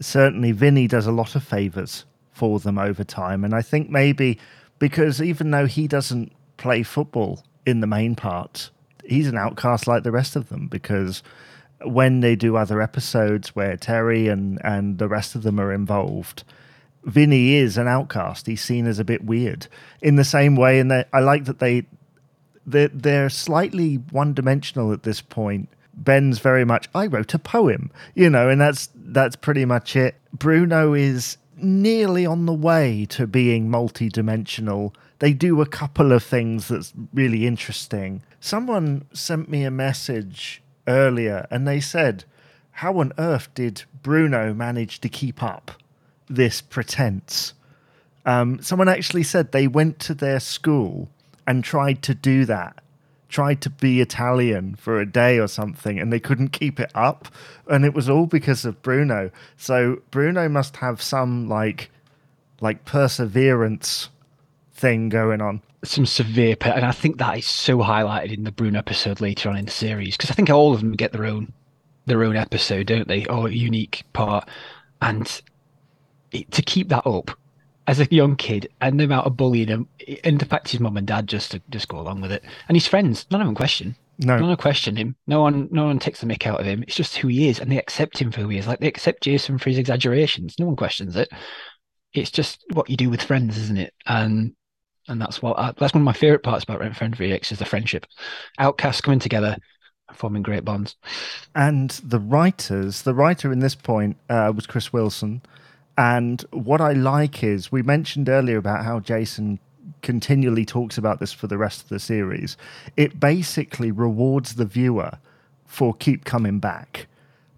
certainly 0.00 0.52
Vinny 0.52 0.86
does 0.86 1.06
a 1.06 1.12
lot 1.12 1.34
of 1.34 1.44
favors 1.44 2.04
for 2.32 2.58
them 2.58 2.78
over 2.78 3.04
time. 3.04 3.44
And 3.44 3.54
I 3.54 3.62
think 3.62 3.90
maybe 3.90 4.38
because 4.78 5.22
even 5.22 5.50
though 5.50 5.66
he 5.66 5.86
doesn't 5.86 6.32
play 6.56 6.82
football 6.82 7.44
in 7.64 7.80
the 7.80 7.86
main 7.86 8.14
part, 8.14 8.70
he's 9.04 9.28
an 9.28 9.38
outcast 9.38 9.86
like 9.86 10.02
the 10.02 10.12
rest 10.12 10.36
of 10.36 10.48
them 10.48 10.68
because 10.68 11.22
when 11.84 12.20
they 12.20 12.34
do 12.34 12.56
other 12.56 12.80
episodes 12.80 13.54
where 13.54 13.76
Terry 13.76 14.28
and, 14.28 14.60
and 14.64 14.98
the 14.98 15.08
rest 15.08 15.34
of 15.34 15.42
them 15.42 15.60
are 15.60 15.72
involved, 15.72 16.44
Vinny 17.04 17.54
is 17.54 17.76
an 17.76 17.86
outcast. 17.86 18.46
He's 18.46 18.62
seen 18.62 18.86
as 18.86 18.98
a 18.98 19.04
bit 19.04 19.24
weird 19.24 19.68
in 20.00 20.16
the 20.16 20.24
same 20.24 20.56
way. 20.56 20.80
And 20.80 20.90
they, 20.90 21.04
I 21.12 21.20
like 21.20 21.44
that 21.44 21.58
they 21.58 21.86
they're, 22.66 22.88
they're 22.88 23.30
slightly 23.30 23.96
one 23.96 24.32
dimensional 24.34 24.92
at 24.92 25.02
this 25.02 25.20
point. 25.20 25.68
Ben's 25.96 26.38
very 26.38 26.64
much 26.64 26.88
I 26.94 27.06
wrote 27.06 27.34
a 27.34 27.38
poem, 27.38 27.90
you 28.14 28.28
know, 28.30 28.48
and 28.48 28.60
that's 28.60 28.88
that's 28.94 29.36
pretty 29.36 29.64
much 29.64 29.96
it. 29.96 30.16
Bruno 30.32 30.94
is 30.94 31.36
nearly 31.56 32.26
on 32.26 32.46
the 32.46 32.52
way 32.52 33.06
to 33.10 33.26
being 33.26 33.70
multi-dimensional. 33.70 34.94
They 35.20 35.32
do 35.32 35.60
a 35.60 35.66
couple 35.66 36.12
of 36.12 36.22
things 36.22 36.68
that's 36.68 36.92
really 37.12 37.46
interesting. 37.46 38.22
Someone 38.40 39.06
sent 39.12 39.48
me 39.48 39.64
a 39.64 39.70
message 39.70 40.62
earlier 40.86 41.46
and 41.50 41.66
they 41.66 41.80
said, 41.80 42.24
"How 42.72 42.98
on 42.98 43.12
earth 43.18 43.48
did 43.54 43.84
Bruno 44.02 44.52
manage 44.52 45.00
to 45.00 45.08
keep 45.08 45.42
up 45.42 45.70
this 46.28 46.60
pretense?" 46.60 47.54
Um, 48.26 48.60
someone 48.62 48.88
actually 48.88 49.22
said 49.22 49.52
they 49.52 49.66
went 49.66 49.98
to 50.00 50.14
their 50.14 50.40
school 50.40 51.10
and 51.46 51.62
tried 51.62 52.02
to 52.02 52.14
do 52.14 52.44
that, 52.46 52.82
tried 53.34 53.60
to 53.60 53.68
be 53.68 54.00
Italian 54.00 54.76
for 54.76 55.00
a 55.00 55.04
day 55.04 55.40
or 55.40 55.48
something, 55.48 55.98
and 55.98 56.12
they 56.12 56.20
couldn't 56.20 56.50
keep 56.50 56.78
it 56.78 56.92
up. 56.94 57.26
And 57.68 57.84
it 57.84 57.92
was 57.92 58.08
all 58.08 58.26
because 58.26 58.64
of 58.64 58.80
Bruno. 58.80 59.32
So 59.56 60.02
Bruno 60.12 60.48
must 60.48 60.76
have 60.76 61.02
some 61.02 61.48
like 61.48 61.90
like 62.60 62.84
perseverance 62.84 64.08
thing 64.72 65.08
going 65.08 65.40
on. 65.40 65.62
Some 65.82 66.06
severe, 66.06 66.54
pe- 66.54 66.70
and 66.70 66.86
I 66.86 66.92
think 66.92 67.18
that 67.18 67.36
is 67.36 67.46
so 67.46 67.78
highlighted 67.78 68.32
in 68.32 68.44
the 68.44 68.52
Bruno 68.52 68.78
episode 68.78 69.20
later 69.20 69.48
on 69.50 69.56
in 69.56 69.64
the 69.64 69.72
series 69.72 70.16
because 70.16 70.30
I 70.30 70.34
think 70.34 70.48
all 70.48 70.72
of 70.72 70.80
them 70.80 70.92
get 70.92 71.12
their 71.12 71.26
own 71.26 71.52
their 72.06 72.22
own 72.22 72.36
episode, 72.36 72.86
don't 72.86 73.08
they, 73.08 73.26
or 73.26 73.48
unique 73.48 74.04
part. 74.12 74.48
And 75.02 75.42
it, 76.30 76.52
to 76.52 76.62
keep 76.62 76.88
that 76.90 77.04
up 77.04 77.32
as 77.86 78.00
a 78.00 78.08
young 78.10 78.36
kid 78.36 78.68
and 78.80 78.98
the 78.98 79.04
amount 79.04 79.26
of 79.26 79.36
bullying 79.36 79.68
him, 79.68 79.88
and 80.22 80.38
the 80.38 80.46
fact 80.46 80.68
his 80.70 80.80
mum 80.80 80.96
and 80.96 81.06
dad 81.06 81.26
just 81.26 81.58
just 81.70 81.88
go 81.88 81.98
along 81.98 82.20
with 82.20 82.32
it, 82.32 82.42
and 82.68 82.76
his 82.76 82.86
friends, 82.86 83.26
none 83.30 83.40
of 83.40 83.46
them 83.46 83.54
question. 83.54 83.96
No, 84.18 84.38
No 84.38 84.46
one 84.46 84.56
question 84.56 84.94
him. 84.96 85.16
No 85.26 85.40
one, 85.40 85.68
no 85.72 85.86
one 85.86 85.98
takes 85.98 86.20
the 86.20 86.26
mick 86.26 86.46
out 86.46 86.60
of 86.60 86.66
him. 86.66 86.84
It's 86.84 86.94
just 86.94 87.16
who 87.16 87.26
he 87.28 87.48
is, 87.48 87.58
and 87.58 87.70
they 87.70 87.78
accept 87.78 88.18
him 88.18 88.30
for 88.30 88.42
who 88.42 88.48
he 88.48 88.58
is. 88.58 88.66
Like 88.66 88.78
they 88.78 88.86
accept 88.86 89.24
Jason 89.24 89.58
for 89.58 89.70
his 89.70 89.78
exaggerations. 89.78 90.54
No 90.58 90.66
one 90.66 90.76
questions 90.76 91.16
it. 91.16 91.28
It's 92.12 92.30
just 92.30 92.62
what 92.72 92.88
you 92.88 92.96
do 92.96 93.10
with 93.10 93.22
friends, 93.22 93.58
isn't 93.58 93.76
it? 93.78 93.92
And 94.06 94.54
and 95.08 95.20
that's 95.20 95.42
what 95.42 95.58
I, 95.58 95.72
that's 95.76 95.94
one 95.94 96.02
of 96.02 96.06
my 96.06 96.12
favorite 96.12 96.44
parts 96.44 96.62
about 96.62 96.78
Renford 96.78 97.18
Rejects 97.18 97.50
is 97.50 97.58
the 97.58 97.64
friendship. 97.64 98.06
Outcasts 98.58 99.00
coming 99.00 99.18
together, 99.18 99.56
and 100.08 100.16
forming 100.16 100.42
great 100.44 100.64
bonds. 100.64 100.94
and 101.56 101.90
the 102.04 102.20
writers, 102.20 103.02
the 103.02 103.14
writer 103.14 103.52
in 103.52 103.58
this 103.58 103.74
point 103.74 104.16
uh, 104.30 104.52
was 104.54 104.66
Chris 104.66 104.92
Wilson. 104.92 105.42
And 105.96 106.42
what 106.50 106.80
I 106.80 106.92
like 106.92 107.42
is 107.44 107.70
we 107.70 107.82
mentioned 107.82 108.28
earlier 108.28 108.56
about 108.56 108.84
how 108.84 109.00
Jason 109.00 109.58
continually 110.02 110.64
talks 110.64 110.98
about 110.98 111.20
this 111.20 111.32
for 111.32 111.46
the 111.46 111.58
rest 111.58 111.82
of 111.82 111.88
the 111.88 112.00
series. 112.00 112.56
It 112.96 113.20
basically 113.20 113.90
rewards 113.90 114.56
the 114.56 114.64
viewer 114.64 115.18
for 115.64 115.94
keep 115.94 116.24
coming 116.24 116.58
back 116.58 117.06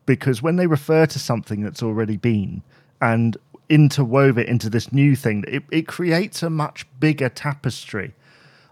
because 0.06 0.42
when 0.42 0.56
they 0.56 0.66
refer 0.66 1.06
to 1.06 1.18
something 1.18 1.62
that's 1.62 1.82
already 1.82 2.16
been 2.16 2.62
and 3.00 3.36
interwove 3.68 4.38
it 4.38 4.48
into 4.48 4.70
this 4.70 4.92
new 4.92 5.16
thing, 5.16 5.44
it, 5.48 5.64
it 5.70 5.88
creates 5.88 6.42
a 6.42 6.50
much 6.50 6.86
bigger 7.00 7.28
tapestry 7.28 8.14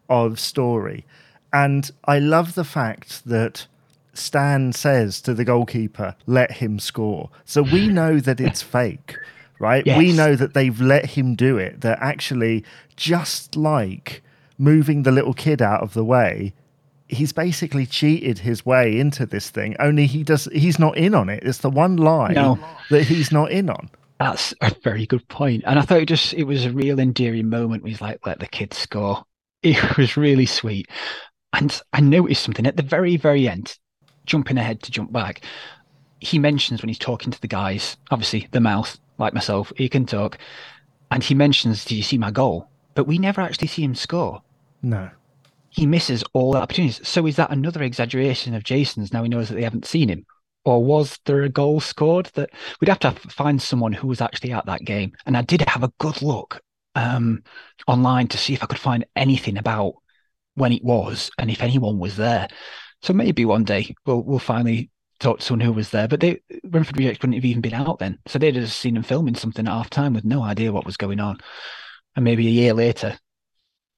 of 0.09 0.38
story. 0.38 1.05
And 1.53 1.90
I 2.05 2.18
love 2.18 2.55
the 2.55 2.64
fact 2.64 3.24
that 3.27 3.66
Stan 4.12 4.72
says 4.72 5.20
to 5.22 5.35
the 5.35 5.44
goalkeeper, 5.44 6.14
let 6.27 6.53
him 6.53 6.79
score. 6.79 7.31
So 7.44 7.62
we 7.62 7.88
know 7.88 8.20
that 8.20 8.40
it's 8.40 8.62
fake, 8.77 9.16
right? 9.59 9.87
Yes. 9.87 9.99
We 9.99 10.12
know 10.12 10.37
that 10.37 10.55
they've 10.55 10.81
let 10.81 11.07
him 11.07 11.35
do 11.35 11.59
it. 11.59 11.81
That 11.83 11.99
actually, 12.01 12.64
just 12.97 13.57
like 13.57 14.23
moving 14.59 15.03
the 15.03 15.12
little 15.12 15.35
kid 15.35 15.61
out 15.62 15.83
of 15.83 15.95
the 15.95 16.05
way, 16.05 16.53
he's 17.09 17.33
basically 17.33 17.87
cheated 17.87 18.38
his 18.38 18.64
way 18.64 18.99
into 18.99 19.27
this 19.27 19.51
thing. 19.51 19.77
Only 19.79 20.07
he 20.07 20.23
does 20.23 20.49
he's 20.53 20.79
not 20.79 20.97
in 20.97 21.14
on 21.14 21.29
it. 21.29 21.43
It's 21.43 21.59
the 21.59 21.71
one 21.71 21.97
lie 21.97 22.33
No. 22.33 22.59
that 22.90 23.05
he's 23.05 23.31
not 23.33 23.51
in 23.51 23.69
on. 23.71 23.90
That's 24.21 24.55
a 24.61 24.73
very 24.83 25.07
good 25.07 25.27
point. 25.29 25.64
And 25.67 25.79
I 25.79 25.83
thought 25.83 26.01
it 26.01 26.07
just 26.07 26.35
it 26.35 26.45
was 26.45 26.64
a 26.64 26.71
real 26.73 27.01
endearing 27.01 27.49
moment. 27.49 27.87
He's 27.87 28.01
like, 28.01 28.25
let 28.27 28.38
the 28.40 28.47
kids 28.47 28.77
score. 28.79 29.25
It 29.64 29.97
was 29.97 30.19
really 30.19 30.45
sweet. 30.45 30.88
And 31.55 31.81
I 31.95 32.01
noticed 32.01 32.43
something 32.45 32.67
at 32.67 32.77
the 32.77 32.83
very, 32.83 33.17
very 33.17 33.49
end, 33.49 33.79
jumping 34.27 34.59
ahead 34.59 34.83
to 34.83 34.90
jump 34.90 35.11
back. 35.11 35.40
He 36.21 36.38
mentions 36.38 36.83
when 36.83 36.88
he's 36.88 36.99
talking 36.99 37.31
to 37.33 37.40
the 37.40 37.49
guys, 37.49 37.97
obviously 38.11 38.47
the 38.51 38.61
mouth, 38.61 38.99
like 39.25 39.35
myself, 39.35 39.73
he 39.77 39.89
can 39.89 40.07
talk. 40.07 40.39
And 41.11 41.23
he 41.23 41.35
mentions, 41.35 41.85
Did 41.85 41.97
you 41.97 42.03
see 42.03 42.19
my 42.19 42.31
goal? 42.31 42.69
But 42.95 43.07
we 43.07 43.19
never 43.19 43.41
actually 43.41 43.69
see 43.69 43.83
him 43.83 43.95
score. 43.95 44.43
No. 44.83 45.11
He 45.71 45.87
misses 45.87 46.23
all 46.33 46.53
the 46.53 46.61
opportunities. 46.61 47.07
So 47.07 47.27
is 47.27 47.37
that 47.37 47.51
another 47.51 47.83
exaggeration 47.83 48.55
of 48.55 48.63
Jason's 48.63 49.13
now 49.13 49.23
he 49.23 49.29
knows 49.29 49.49
that 49.49 49.57
they 49.57 49.63
haven't 49.63 49.87
seen 49.87 50.09
him? 50.09 50.25
Or 50.65 50.83
was 50.83 51.19
there 51.27 51.43
a 51.43 51.49
goal 51.49 51.81
scored 51.81 52.27
that 52.35 52.51
we'd 52.81 52.89
have 52.89 53.01
to 53.01 53.11
find 53.29 53.61
someone 53.61 53.93
who 53.93 54.07
was 54.07 54.21
actually 54.21 54.53
at 54.53 54.67
that 54.67 54.85
game? 54.85 55.13
And 55.27 55.37
I 55.37 55.43
did 55.43 55.63
have 55.63 55.83
a 55.83 55.93
good 55.99 56.23
look 56.23 56.63
um, 56.95 57.43
online 57.87 58.29
to 58.29 58.39
see 58.39 58.55
if 58.55 58.63
I 58.63 58.67
could 58.67 58.79
find 58.79 59.05
anything 59.17 59.59
about 59.59 59.95
when 60.55 60.73
it 60.73 60.85
was 60.85 61.31
and 61.39 61.51
if 61.51 61.63
anyone 61.63 61.99
was 61.99 62.17
there. 62.17 62.49
So 63.03 63.13
maybe 63.13 63.45
one 63.45 63.65
day 63.65 63.95
we'll 64.07 64.23
we'll 64.23 64.39
finally 64.39 64.91
someone 65.43 65.61
who 65.61 65.73
was 65.73 65.91
there. 65.91 66.09
But 66.09 66.21
they 66.21 66.41
Renford 66.65 66.97
Rejects 66.97 67.21
wouldn't 67.21 67.37
have 67.37 67.45
even 67.45 67.63
been 67.63 67.75
out 67.75 67.99
then. 67.99 68.19
So 68.27 68.39
they'd 68.39 68.57
have 68.57 68.73
seen 68.73 68.97
him 68.97 69.03
filming 69.03 69.35
something 69.35 69.67
at 69.67 69.73
half 69.73 69.91
time 69.91 70.15
with 70.15 70.25
no 70.25 70.43
idea 70.43 70.73
what 70.73 70.87
was 70.87 70.97
going 70.97 71.21
on. 71.21 71.39
And 72.17 72.25
maybe 72.25 72.47
a 72.47 72.51
year 72.51 72.75
later 72.75 73.19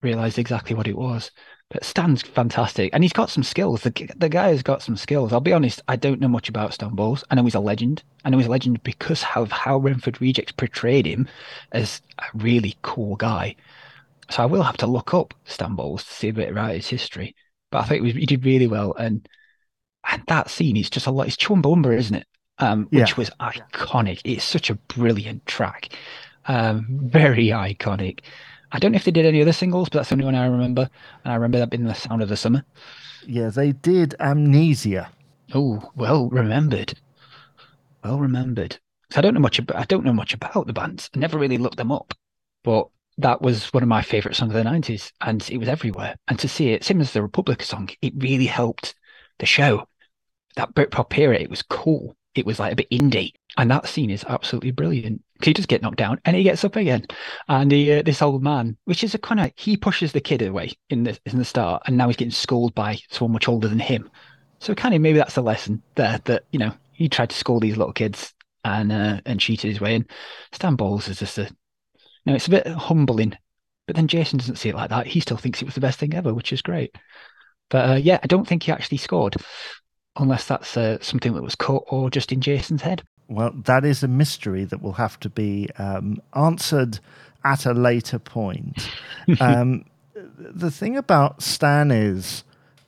realized 0.03 0.39
exactly 0.39 0.75
what 0.75 0.89
it 0.89 0.97
was. 0.97 1.31
But 1.69 1.85
Stan's 1.85 2.23
fantastic, 2.23 2.91
and 2.93 3.03
he's 3.03 3.13
got 3.13 3.29
some 3.29 3.43
skills. 3.43 3.83
The 3.83 3.91
the 4.17 4.29
guy 4.29 4.49
has 4.49 4.63
got 4.63 4.83
some 4.83 4.97
skills. 4.97 5.33
I'll 5.33 5.41
be 5.41 5.53
honest, 5.53 5.81
I 5.89 5.97
don't 5.97 6.21
know 6.21 6.29
much 6.29 6.49
about 6.49 6.73
Stan 6.73 6.95
Bowles. 6.95 7.25
I 7.29 7.35
know 7.35 7.43
he's 7.43 7.57
a 7.57 7.61
legend. 7.61 8.05
I 8.25 8.31
know 8.31 8.39
he's 8.39 8.47
a 8.47 8.51
legend 8.51 8.83
because 8.85 9.25
of 9.35 9.51
how 9.51 9.79
Renford 9.79 10.21
Rejects 10.21 10.53
portrayed 10.53 11.07
him 11.07 11.29
as 11.73 12.03
a 12.21 12.25
really 12.35 12.77
cool 12.83 13.17
guy. 13.17 13.57
So 14.31 14.45
I 14.45 14.47
will 14.47 14.63
have 14.63 14.77
to 14.79 14.87
look 14.87 15.13
up 15.13 15.35
Stan 15.45 15.75
Bowles 15.75 16.05
to 16.05 16.15
see 16.15 16.29
a 16.29 16.33
bit 16.33 16.51
about 16.51 16.75
his 16.75 16.89
history. 16.89 17.35
But 17.73 17.79
I 17.79 17.87
think 17.87 18.07
he 18.07 18.27
did 18.27 18.45
really 18.45 18.69
well, 18.69 18.95
and 18.95 19.29
and 20.11 20.23
that 20.29 20.51
scene 20.51 20.77
is 20.77 20.91
just 20.91 21.07
a 21.07 21.11
lot. 21.11 21.27
It's 21.27 21.37
Chumbawamba, 21.37 21.97
isn't 21.97 22.17
it? 22.17 22.27
Um, 22.59 22.85
which 22.91 23.11
Yeah. 23.11 23.15
was 23.17 23.31
iconic. 23.41 24.21
It's 24.25 24.45
such 24.45 24.71
a 24.71 24.75
brilliant 24.75 25.45
track, 25.47 25.91
um, 26.47 26.87
very 27.03 27.49
iconic. 27.49 28.21
I 28.73 28.79
don't 28.79 28.93
know 28.93 28.97
if 28.97 29.05
they 29.05 29.11
did 29.11 29.27
any 29.27 29.43
other 29.43 29.53
singles, 29.53 29.89
but 29.89 29.99
that's 29.99 30.09
the 30.09 30.15
only 30.15 30.25
one 30.25 30.35
I 30.35 30.47
remember. 30.47 30.89
And 31.25 31.33
I 31.33 31.37
remember 31.37 31.59
that 31.59 31.71
being 31.71 31.85
the 31.85 31.95
sound 31.95 32.23
of 32.23 32.29
the 32.29 32.37
summer. 32.37 32.65
Yeah, 33.27 33.49
they 33.51 33.73
did 33.73 34.15
amnesia. 34.21 35.09
Oh, 35.55 35.91
well 35.95 36.29
remembered. 36.31 36.95
Well 38.03 38.19
remembered. 38.19 38.79
So 39.11 39.19
I 39.19 39.23
don't 39.23 39.35
know 39.35 39.41
much 39.41 39.59
about 39.59 39.77
I 39.77 39.85
don't 39.85 40.05
know 40.05 40.13
much 40.13 40.35
about 40.35 40.67
the 40.67 40.73
bands. 40.73 41.11
I 41.15 41.19
never 41.19 41.39
really 41.39 41.59
looked 41.59 41.77
them 41.77 41.93
up. 41.93 42.15
But 42.65 42.89
that 43.19 43.41
was 43.43 43.73
one 43.73 43.83
of 43.83 43.89
my 43.89 44.03
favourite 44.03 44.37
songs 44.37 44.51
of 44.51 44.55
the 44.55 44.65
nineties 44.65 45.13
and 45.21 45.49
it 45.51 45.59
was 45.59 45.69
everywhere. 45.69 46.17
And 46.29 46.39
to 46.39 46.49
see 46.49 46.71
it, 46.71 46.85
same 46.85 47.01
as 47.01 47.13
the 47.13 47.23
Republica 47.23 47.65
song, 47.65 47.89
it 48.03 48.13
really 48.17 48.47
helped 48.47 48.95
the 49.39 49.47
show. 49.47 49.87
That 50.57 50.75
Britpop 50.75 51.17
era, 51.17 51.37
it 51.37 51.51
was 51.51 51.63
cool. 51.63 52.17
It 52.35 52.45
was 52.45 52.59
like 52.59 52.73
a 52.73 52.77
bit 52.77 52.91
indie. 52.91 53.33
And 53.57 53.71
that 53.71 53.87
scene 53.87 54.11
is 54.11 54.25
absolutely 54.29 54.71
brilliant. 54.71 55.23
He 55.43 55.55
just 55.55 55.69
get 55.69 55.83
knocked 55.83 55.97
down 55.97 56.21
and 56.25 56.37
he 56.37 56.43
gets 56.43 56.65
up 56.65 56.77
again. 56.77 57.07
And 57.49 57.73
he, 57.73 57.93
uh, 57.93 58.03
this 58.03 58.23
old 58.23 58.43
man, 58.43 58.77
which 58.85 59.03
is 59.05 59.15
a 59.15 59.19
kind 59.19 59.41
of 59.41 59.53
he 59.57 59.77
pushes 59.77 60.13
the 60.13 60.21
kid 60.21 60.43
away 60.43 60.73
in 60.91 61.05
the 61.05 61.19
in 61.25 61.39
the 61.39 61.45
start, 61.45 61.83
and 61.87 61.97
now 61.97 62.09
he's 62.09 62.17
getting 62.17 62.33
schooled 62.33 62.75
by 62.75 62.99
someone 63.11 63.33
much 63.33 63.49
older 63.49 63.69
than 63.69 63.79
him. 63.79 64.11
So 64.61 64.75
kind 64.75 64.95
of 64.95 65.01
maybe 65.01 65.19
that's 65.19 65.35
the 65.35 65.43
lesson 65.43 65.83
there 65.95 66.21
that 66.25 66.45
you 66.53 66.59
know 66.59 66.73
he 66.93 67.09
tried 67.09 67.31
to 67.31 67.37
school 67.37 67.61
these 67.61 67.77
little 67.77 67.93
kids 67.93 68.35
and 68.65 68.93
uh, 68.93 69.21
and 69.25 69.41
cheated 69.41 69.71
his 69.71 69.81
way 69.81 69.95
in. 69.95 70.07
Stan 70.53 70.77
Bowles 70.77 71.09
is 71.09 71.19
just 71.19 71.39
a, 71.39 71.43
you 71.43 71.49
know, 72.27 72.35
it's 72.35 72.49
a 72.49 72.51
bit 72.51 72.67
humbling, 72.67 73.37
but 73.87 73.97
then 73.97 74.09
Jason 74.09 74.39
doesn't 74.39 74.57
see 74.57 74.71
it 74.71 74.75
like 74.75 74.91
that. 74.91 75.07
He 75.07 75.21
still 75.21 75.37
thinks 75.37 75.63
it 75.63 75.67
was 75.67 75.75
the 75.75 75.81
best 75.81 75.99
thing 75.99 76.15
ever, 76.15 76.35
which 76.35 76.53
is 76.53 76.63
great. 76.63 76.95
But 77.69 77.91
uh, 77.91 77.95
yeah, 77.95 78.19
I 78.23 78.27
don't 78.27 78.47
think 78.47 78.65
he 78.65 78.73
actually 78.73 78.99
scored, 78.99 79.37
unless 80.17 80.47
that's 80.47 80.77
uh, 80.77 80.99
something 81.01 81.35
that 81.35 81.43
was 81.43 81.55
cut 81.55 81.83
or 81.89 82.11
just 82.11 82.33
in 82.33 82.41
Jason's 82.41 82.83
head. 82.83 83.03
Well, 83.29 83.53
that 83.65 83.85
is 83.85 84.03
a 84.03 84.09
mystery 84.09 84.65
that 84.65 84.83
will 84.83 84.93
have 84.93 85.19
to 85.21 85.29
be 85.29 85.69
um, 85.79 86.21
answered 86.35 87.01
at 87.45 87.67
a 87.67 87.73
later 87.73 88.19
point. 88.19 88.89
um, 89.41 89.85
the 90.15 90.71
thing 90.71 90.97
about 90.97 91.43
Stan 91.43 91.91
is, 91.91 92.45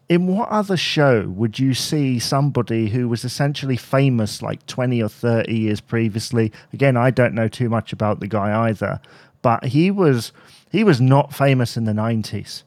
in 0.09 0.27
what 0.27 0.49
other 0.49 0.77
show 0.77 1.29
would 1.29 1.59
you 1.59 1.75
see 1.75 2.19
somebody 2.19 2.89
who 2.89 3.09
was 3.09 3.25
essentially 3.25 3.77
famous 3.77 4.41
like 4.41 4.65
20 4.67 5.03
or 5.03 5.09
30 5.09 5.55
years 5.55 5.81
previously? 5.81 6.53
Again, 6.73 6.97
I 6.97 7.11
don't 7.11 7.35
know 7.35 7.49
too 7.49 7.69
much 7.69 7.93
about 7.93 8.21
the 8.21 8.27
guy 8.27 8.69
either, 8.69 9.01
but 9.43 9.67
he 9.67 9.91
was 9.91 10.33
he 10.71 10.85
was 10.85 11.01
not 11.01 11.35
famous 11.35 11.77
in 11.77 11.85
the 11.85 11.93
90s. 11.93 12.63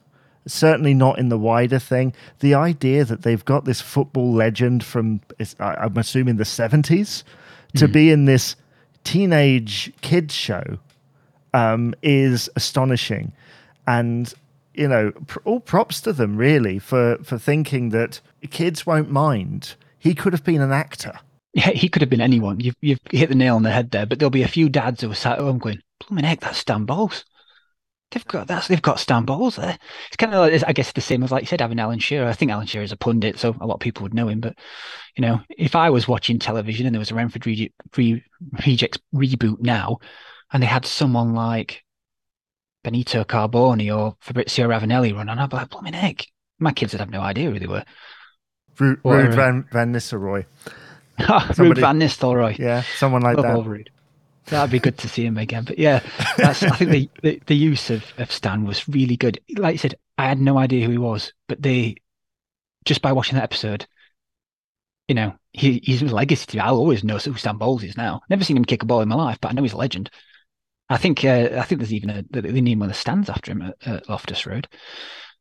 Certainly 0.47 0.95
not 0.95 1.19
in 1.19 1.29
the 1.29 1.37
wider 1.37 1.79
thing. 1.79 2.13
The 2.39 2.55
idea 2.55 3.05
that 3.05 3.21
they've 3.21 3.45
got 3.45 3.65
this 3.65 3.79
football 3.79 4.33
legend 4.33 4.83
from, 4.83 5.21
I'm 5.59 5.97
assuming, 5.97 6.37
the 6.37 6.43
70s 6.43 7.23
to 7.75 7.87
be 7.87 8.11
in 8.11 8.25
this 8.25 8.55
teenage 9.03 9.91
kids 10.01 10.33
show 10.33 10.79
um, 11.53 11.93
is 12.01 12.49
astonishing, 12.55 13.33
and 13.87 14.33
you 14.73 14.87
know, 14.87 15.11
pr- 15.27 15.39
all 15.43 15.59
props 15.59 16.01
to 16.01 16.13
them 16.13 16.37
really 16.37 16.79
for 16.79 17.17
for 17.23 17.37
thinking 17.37 17.89
that 17.89 18.21
kids 18.49 18.85
won't 18.85 19.11
mind. 19.11 19.75
He 19.99 20.15
could 20.15 20.33
have 20.33 20.43
been 20.43 20.61
an 20.61 20.71
actor. 20.71 21.19
Yeah, 21.53 21.71
he 21.71 21.89
could 21.89 22.01
have 22.01 22.09
been 22.09 22.21
anyone. 22.21 22.59
You've 22.59 22.77
you've 22.81 22.99
hit 23.11 23.29
the 23.29 23.35
nail 23.35 23.55
on 23.55 23.63
the 23.63 23.71
head 23.71 23.91
there. 23.91 24.05
But 24.05 24.19
there'll 24.19 24.29
be 24.29 24.43
a 24.43 24.47
few 24.47 24.69
dads 24.69 25.01
who 25.01 25.11
are 25.11 25.15
sat 25.15 25.33
at 25.33 25.43
home 25.43 25.59
going, 25.59 25.81
"Blooming 26.07 26.25
heck, 26.25 26.39
that's 26.39 26.59
Stan 26.59 26.85
Bowles." 26.85 27.25
They've 28.11 28.27
got 28.27 28.47
that's 28.47 28.67
they've 28.67 28.81
got 28.81 28.99
Stan 28.99 29.23
Bowles 29.23 29.55
there. 29.55 29.77
It's 30.07 30.17
kind 30.17 30.33
of 30.33 30.39
like 30.41 30.63
I 30.67 30.73
guess 30.73 30.91
the 30.91 30.99
same 30.99 31.23
as 31.23 31.31
like 31.31 31.43
you 31.43 31.47
said 31.47 31.61
having 31.61 31.79
Alan 31.79 31.99
Shearer. 31.99 32.27
I 32.27 32.33
think 32.33 32.51
Alan 32.51 32.67
Shearer 32.67 32.83
is 32.83 32.91
a 32.91 32.97
pundit, 32.97 33.39
so 33.39 33.55
a 33.61 33.65
lot 33.65 33.75
of 33.75 33.79
people 33.79 34.03
would 34.03 34.13
know 34.13 34.27
him. 34.27 34.41
But 34.41 34.57
you 35.15 35.21
know, 35.21 35.39
if 35.49 35.75
I 35.75 35.89
was 35.89 36.09
watching 36.09 36.37
television 36.37 36.85
and 36.85 36.93
there 36.93 36.99
was 36.99 37.11
a 37.11 37.15
Renford 37.15 37.45
Rege- 37.45 37.71
Re- 37.95 38.23
Rejects 38.65 38.99
reboot 39.15 39.61
now, 39.61 39.99
and 40.51 40.61
they 40.61 40.67
had 40.67 40.85
someone 40.85 41.33
like 41.33 41.83
Benito 42.83 43.23
Carbone 43.23 43.95
or 43.95 44.17
Fabrizio 44.19 44.67
Ravanelli 44.67 45.15
run 45.15 45.29
on, 45.29 45.39
I'd 45.39 45.49
be 45.49 45.55
like, 45.55 45.69
"Blooming 45.69 45.93
heck." 45.93 46.25
My 46.59 46.73
kids 46.73 46.93
would 46.93 46.99
have 46.99 47.09
no 47.09 47.21
idea 47.21 47.49
who 47.49 47.59
they 47.59 47.67
were. 47.67 47.85
Ru- 48.77 48.99
Or, 49.03 49.17
Ruud 49.23 49.31
uh, 49.31 49.35
Van 49.35 49.67
Van 49.71 49.93
Nistelrooy. 49.93 50.45
Ruud 51.19 51.79
Van 51.79 51.99
Nistelrooy. 51.99 52.57
Yeah, 52.57 52.81
someone 52.97 53.21
like 53.21 53.37
that. 53.43 53.55
That'd 54.45 54.71
be 54.71 54.79
good 54.79 54.97
to 54.99 55.09
see 55.09 55.25
him 55.25 55.37
again. 55.37 55.63
But 55.63 55.79
yeah, 55.79 56.01
that's 56.37 56.63
I 56.63 56.75
think 56.75 56.91
the, 56.91 57.09
the, 57.21 57.41
the 57.45 57.55
use 57.55 57.89
of, 57.89 58.03
of 58.17 58.31
Stan 58.31 58.65
was 58.65 58.87
really 58.87 59.15
good. 59.15 59.39
Like 59.57 59.75
I 59.75 59.77
said, 59.77 59.95
I 60.17 60.27
had 60.27 60.39
no 60.39 60.57
idea 60.57 60.85
who 60.85 60.91
he 60.91 60.97
was, 60.97 61.33
but 61.47 61.61
they 61.61 61.95
just 62.85 63.01
by 63.01 63.13
watching 63.13 63.35
that 63.35 63.43
episode, 63.43 63.85
you 65.07 65.15
know, 65.15 65.33
he, 65.53 65.81
he's 65.83 66.01
a 66.01 66.05
legacy 66.05 66.45
to 66.47 66.57
me. 66.57 66.61
I'll 66.61 66.77
always 66.77 67.03
know 67.03 67.17
who 67.17 67.35
Stan 67.35 67.57
Bowles 67.57 67.83
is 67.83 67.97
now. 67.97 68.21
Never 68.29 68.43
seen 68.43 68.57
him 68.57 68.65
kick 68.65 68.83
a 68.83 68.85
ball 68.85 69.01
in 69.01 69.09
my 69.09 69.15
life, 69.15 69.37
but 69.39 69.49
I 69.49 69.53
know 69.53 69.61
he's 69.61 69.73
a 69.73 69.77
legend. 69.77 70.09
I 70.89 70.97
think 70.97 71.23
uh, 71.23 71.49
I 71.57 71.63
think 71.63 71.79
there's 71.79 71.93
even 71.93 72.09
a 72.09 72.23
they 72.29 72.61
name 72.61 72.79
one 72.79 72.89
of 72.89 72.95
the 72.95 72.99
stands 72.99 73.29
after 73.29 73.51
him 73.51 73.61
at, 73.61 73.75
at 73.85 74.09
Loftus 74.09 74.45
Road. 74.45 74.67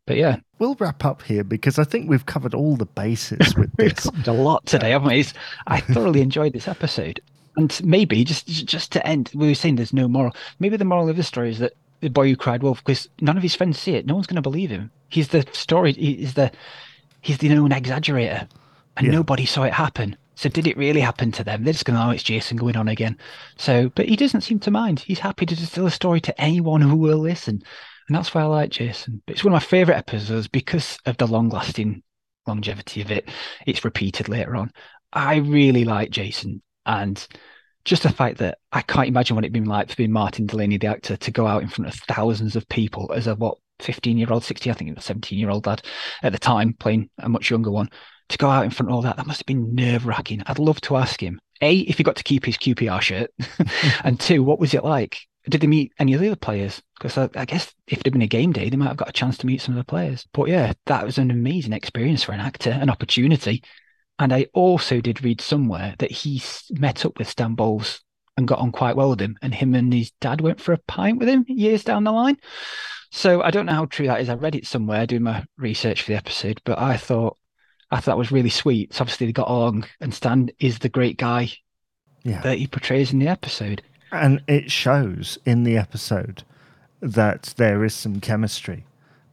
But 0.07 0.17
yeah, 0.17 0.37
We'll 0.61 0.77
wrap 0.79 1.07
up 1.07 1.23
here 1.23 1.43
because 1.43 1.79
I 1.79 1.85
think 1.85 2.09
we've 2.09 2.27
covered 2.27 2.53
all 2.53 2.77
the 2.77 2.85
bases 2.85 3.57
with 3.57 3.71
We've 3.79 3.97
covered 3.97 4.29
a 4.29 4.33
lot 4.33 4.67
today, 4.67 4.91
haven't 4.91 5.09
we? 5.09 5.25
I 5.67 5.81
thoroughly 5.81 6.21
enjoyed 6.21 6.53
this 6.53 6.69
episode. 6.69 7.21
And 7.57 7.85
maybe 7.85 8.25
just 8.25 8.47
just 8.47 8.93
to 8.93 9.07
end, 9.07 9.31
we 9.35 9.49
were 9.49 9.55
saying 9.55 9.77
there's 9.77 9.93
no 9.93 10.09
moral. 10.09 10.35
Maybe 10.59 10.77
the 10.77 10.85
moral 10.85 11.09
of 11.09 11.17
the 11.17 11.23
story 11.23 11.51
is 11.51 11.59
that 11.59 11.73
the 12.01 12.09
boy 12.09 12.29
who 12.29 12.37
cried 12.37 12.63
wolf, 12.63 12.83
because 12.85 13.09
none 13.21 13.37
of 13.37 13.43
his 13.43 13.55
friends 13.55 13.79
see 13.79 13.95
it, 13.95 14.07
no 14.07 14.15
one's 14.15 14.27
going 14.27 14.37
to 14.37 14.43
believe 14.43 14.71
him. 14.71 14.91
He's 15.09 15.29
the 15.29 15.45
story. 15.53 15.93
He's 15.93 16.35
the 16.35 16.51
he's 17.21 17.39
the 17.39 17.49
known 17.49 17.71
exaggerator, 17.71 18.49
and 18.97 19.07
Yeah. 19.07 19.13
nobody 19.13 19.45
saw 19.47 19.65
it 19.65 19.73
happen. 19.73 20.17
So 20.37 20.49
did 20.49 20.67
it 20.67 20.79
really 20.79 21.01
happen 21.01 21.33
to 21.33 21.45
them? 21.45 21.65
They're 21.65 21.75
just 21.75 21.85
going, 21.85 21.99
oh, 21.99 22.11
it's 22.11 22.23
Jason 22.23 22.57
going 22.57 22.77
on 22.77 22.89
again. 22.89 23.19
So, 23.59 23.91
but 23.95 24.09
he 24.09 24.17
doesn't 24.17 24.41
seem 24.41 24.59
to 24.61 24.71
mind. 24.71 25.01
He's 25.01 25.19
happy 25.19 25.45
to 25.45 25.55
just 25.55 25.75
tell 25.75 25.87
a 25.87 25.91
story 25.91 26.19
to 26.23 26.41
anyone 26.41 26.81
who 26.81 26.97
will 26.97 27.19
listen, 27.19 27.61
and 28.09 28.17
that's 28.17 28.33
why 28.33 28.41
I 28.41 28.47
like 28.47 28.71
Jason. 28.71 29.23
But 29.27 29.35
it's 29.35 29.45
one 29.45 29.53
of 29.53 29.61
my 29.61 29.67
favorite 29.67 29.99
episodes 29.99 30.49
because 30.49 30.99
of 31.05 31.19
the 31.19 31.27
long-lasting 31.27 32.03
longevity 32.47 33.03
of 33.03 33.11
it. 33.11 33.29
It's 33.67 33.85
repeated 33.85 34.31
later 34.31 34.57
on. 34.57 34.71
I 35.13 35.37
really 35.37 35.85
like 35.85 36.11
Jason, 36.11 36.63
and 36.91 37.27
just 37.85 38.03
the 38.03 38.11
fact 38.11 38.39
that 38.39 38.59
I 38.73 38.83
can't 38.83 39.09
imagine 39.09 39.37
what 39.37 39.45
it'd 39.45 39.53
been 39.53 39.65
like 39.65 39.89
for 39.89 39.97
being 39.97 40.13
Martin 40.13 40.47
Delaney, 40.47 40.77
the 40.77 40.89
actor, 40.89 41.17
to 41.17 41.31
go 41.31 41.47
out 41.47 41.63
in 41.63 41.69
front 41.69 41.89
of 41.89 41.95
thousands 42.01 42.57
of 42.57 42.69
people 42.69 43.11
as 43.15 43.27
a 43.27 43.35
what 43.35 43.59
15 43.79 44.19
year 44.19 44.31
old, 44.31 44.45
16, 44.45 44.71
I 44.71 44.75
think 44.75 44.91
it 44.91 44.97
was 44.97 45.05
17 45.05 45.39
year 45.39 45.51
old 45.51 45.67
lad 45.67 45.83
at 46.23 46.33
the 46.33 46.39
time, 46.39 46.75
playing 46.75 47.09
a 47.19 47.29
much 47.29 47.51
younger 47.51 47.71
one, 47.71 47.89
to 48.29 48.39
go 48.39 48.51
out 48.51 48.65
in 48.65 48.71
front 48.71 48.91
of 48.91 48.95
all 48.95 49.03
that, 49.03 49.17
that 49.17 49.27
must 49.27 49.41
have 49.41 49.47
been 49.47 49.75
nerve 49.75 50.07
wracking. 50.07 50.43
I'd 50.47 50.59
love 50.59 50.81
to 50.83 50.97
ask 50.97 51.23
him 51.23 51.41
a 51.63 51.79
if 51.79 51.99
he 51.99 52.05
got 52.05 52.17
to 52.17 52.25
keep 52.25 52.45
his 52.45 52.59
QPR 52.59 53.01
shirt, 53.01 53.31
and 54.05 54.19
two, 54.19 54.43
what 54.43 54.59
was 54.59 54.75
it 54.75 54.85
like? 54.85 55.19
Did 55.49 55.63
they 55.63 55.67
meet 55.67 55.93
any 55.99 56.13
of 56.13 56.21
the 56.21 56.29
other 56.29 56.37
players? 56.37 56.83
Because 56.99 57.17
I, 57.17 57.31
I, 57.35 57.47
guess 57.47 57.73
if 57.87 58.03
there'd 58.03 58.13
been 58.13 58.21
a 58.21 58.27
game 58.27 58.53
day, 58.53 58.69
they 58.69 58.77
might 58.77 58.89
have 58.89 58.99
got 58.99 59.09
a 59.09 59.13
chance 59.13 59.39
to 59.39 59.47
meet 59.47 59.63
some 59.63 59.75
of 59.75 59.79
the 59.79 59.91
players. 59.91 60.27
But 60.35 60.49
yeah, 60.49 60.75
that 60.85 61.05
was 61.05 61.17
an 61.17 61.31
amazing 61.31 61.73
experience 61.73 62.23
for 62.23 62.33
an 62.33 62.41
actor, 62.41 62.71
an 62.71 62.91
opportunity. 62.91 63.63
And 64.21 64.35
I 64.35 64.47
also 64.53 65.01
did 65.01 65.25
read 65.25 65.41
somewhere 65.41 65.95
that 65.99 66.11
he 66.11 66.43
met 66.71 67.07
up 67.07 67.19
with 67.19 67.29
Stan 67.29 67.55
Bowles 67.55 68.03
and 68.37 68.47
got 68.47 68.59
on 68.59 68.71
quite 68.71 68.95
well 68.95 69.11
with 69.11 69.21
him, 69.21 69.37
and 69.41 69.55
him 69.55 69.75
and 69.75 69.93
his 69.93 70.13
dad 70.21 70.43
went 70.43 70.61
for 70.61 70.75
a 70.75 70.81
pint 70.87 71.19
with 71.19 71.29
him 71.29 71.47
years 71.49 71.83
down 71.83 72.05
the 72.05 72.13
line. 72.13 72.37
So 73.11 73.43
I 73.43 73.51
don't 73.51 73.67
know 73.67 73.73
how 73.73 73.87
true 73.87 74.07
that 74.07 74.21
is. 74.21 74.29
I 74.29 74.35
read 74.35 74.55
it 74.55 74.67
somewhere 74.67 75.07
doing 75.07 75.23
my 75.23 75.45
research 75.57 76.03
for 76.03 76.13
the 76.13 76.19
episode, 76.19 76.61
but 76.65 76.79
I 76.79 76.99
thought 76.99 77.37
I 77.91 77.97
thought 77.97 78.13
that 78.13 78.19
was 78.19 78.31
really 78.31 78.51
sweet. 78.51 78.93
So 78.93 79.03
obviously 79.03 79.27
they 79.27 79.33
got 79.33 79.49
along, 79.49 79.87
and 80.01 80.15
Stan 80.15 80.51
is 80.61 80.79
the 80.79 80.91
great 80.91 81.17
guy 81.17 81.51
yeah. 82.23 82.43
that 82.43 82.59
he 82.59 82.67
portrays 82.67 83.13
in 83.13 83.19
the 83.21 83.29
episode. 83.29 83.83
And 84.13 84.43
it 84.47 84.71
shows 84.71 85.39
in 85.47 85.65
the 85.65 85.79
episode 85.79 86.45
that 87.01 87.55
there 87.57 87.85
is 87.85 87.95
some 87.95 88.21
chemistry 88.21 88.85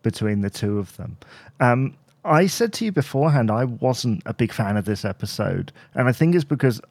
between 0.02 0.42
the 0.42 0.50
two 0.50 0.80
of 0.80 0.96
them. 0.96 1.18
Um, 1.60 1.98
I 2.26 2.48
said 2.48 2.74
to 2.74 2.86
you 2.86 2.92
beforehand, 2.92 3.50
I 3.50 3.66
wasn't 3.66 4.22
a 4.26 4.34
big 4.34 4.52
fan 4.52 4.78
of 4.78 4.86
this 4.86 5.06
episode, 5.06 5.72
and 5.96 6.08
I 6.08 6.12
think 6.12 6.36
it's 6.36 6.44
because 6.44 6.82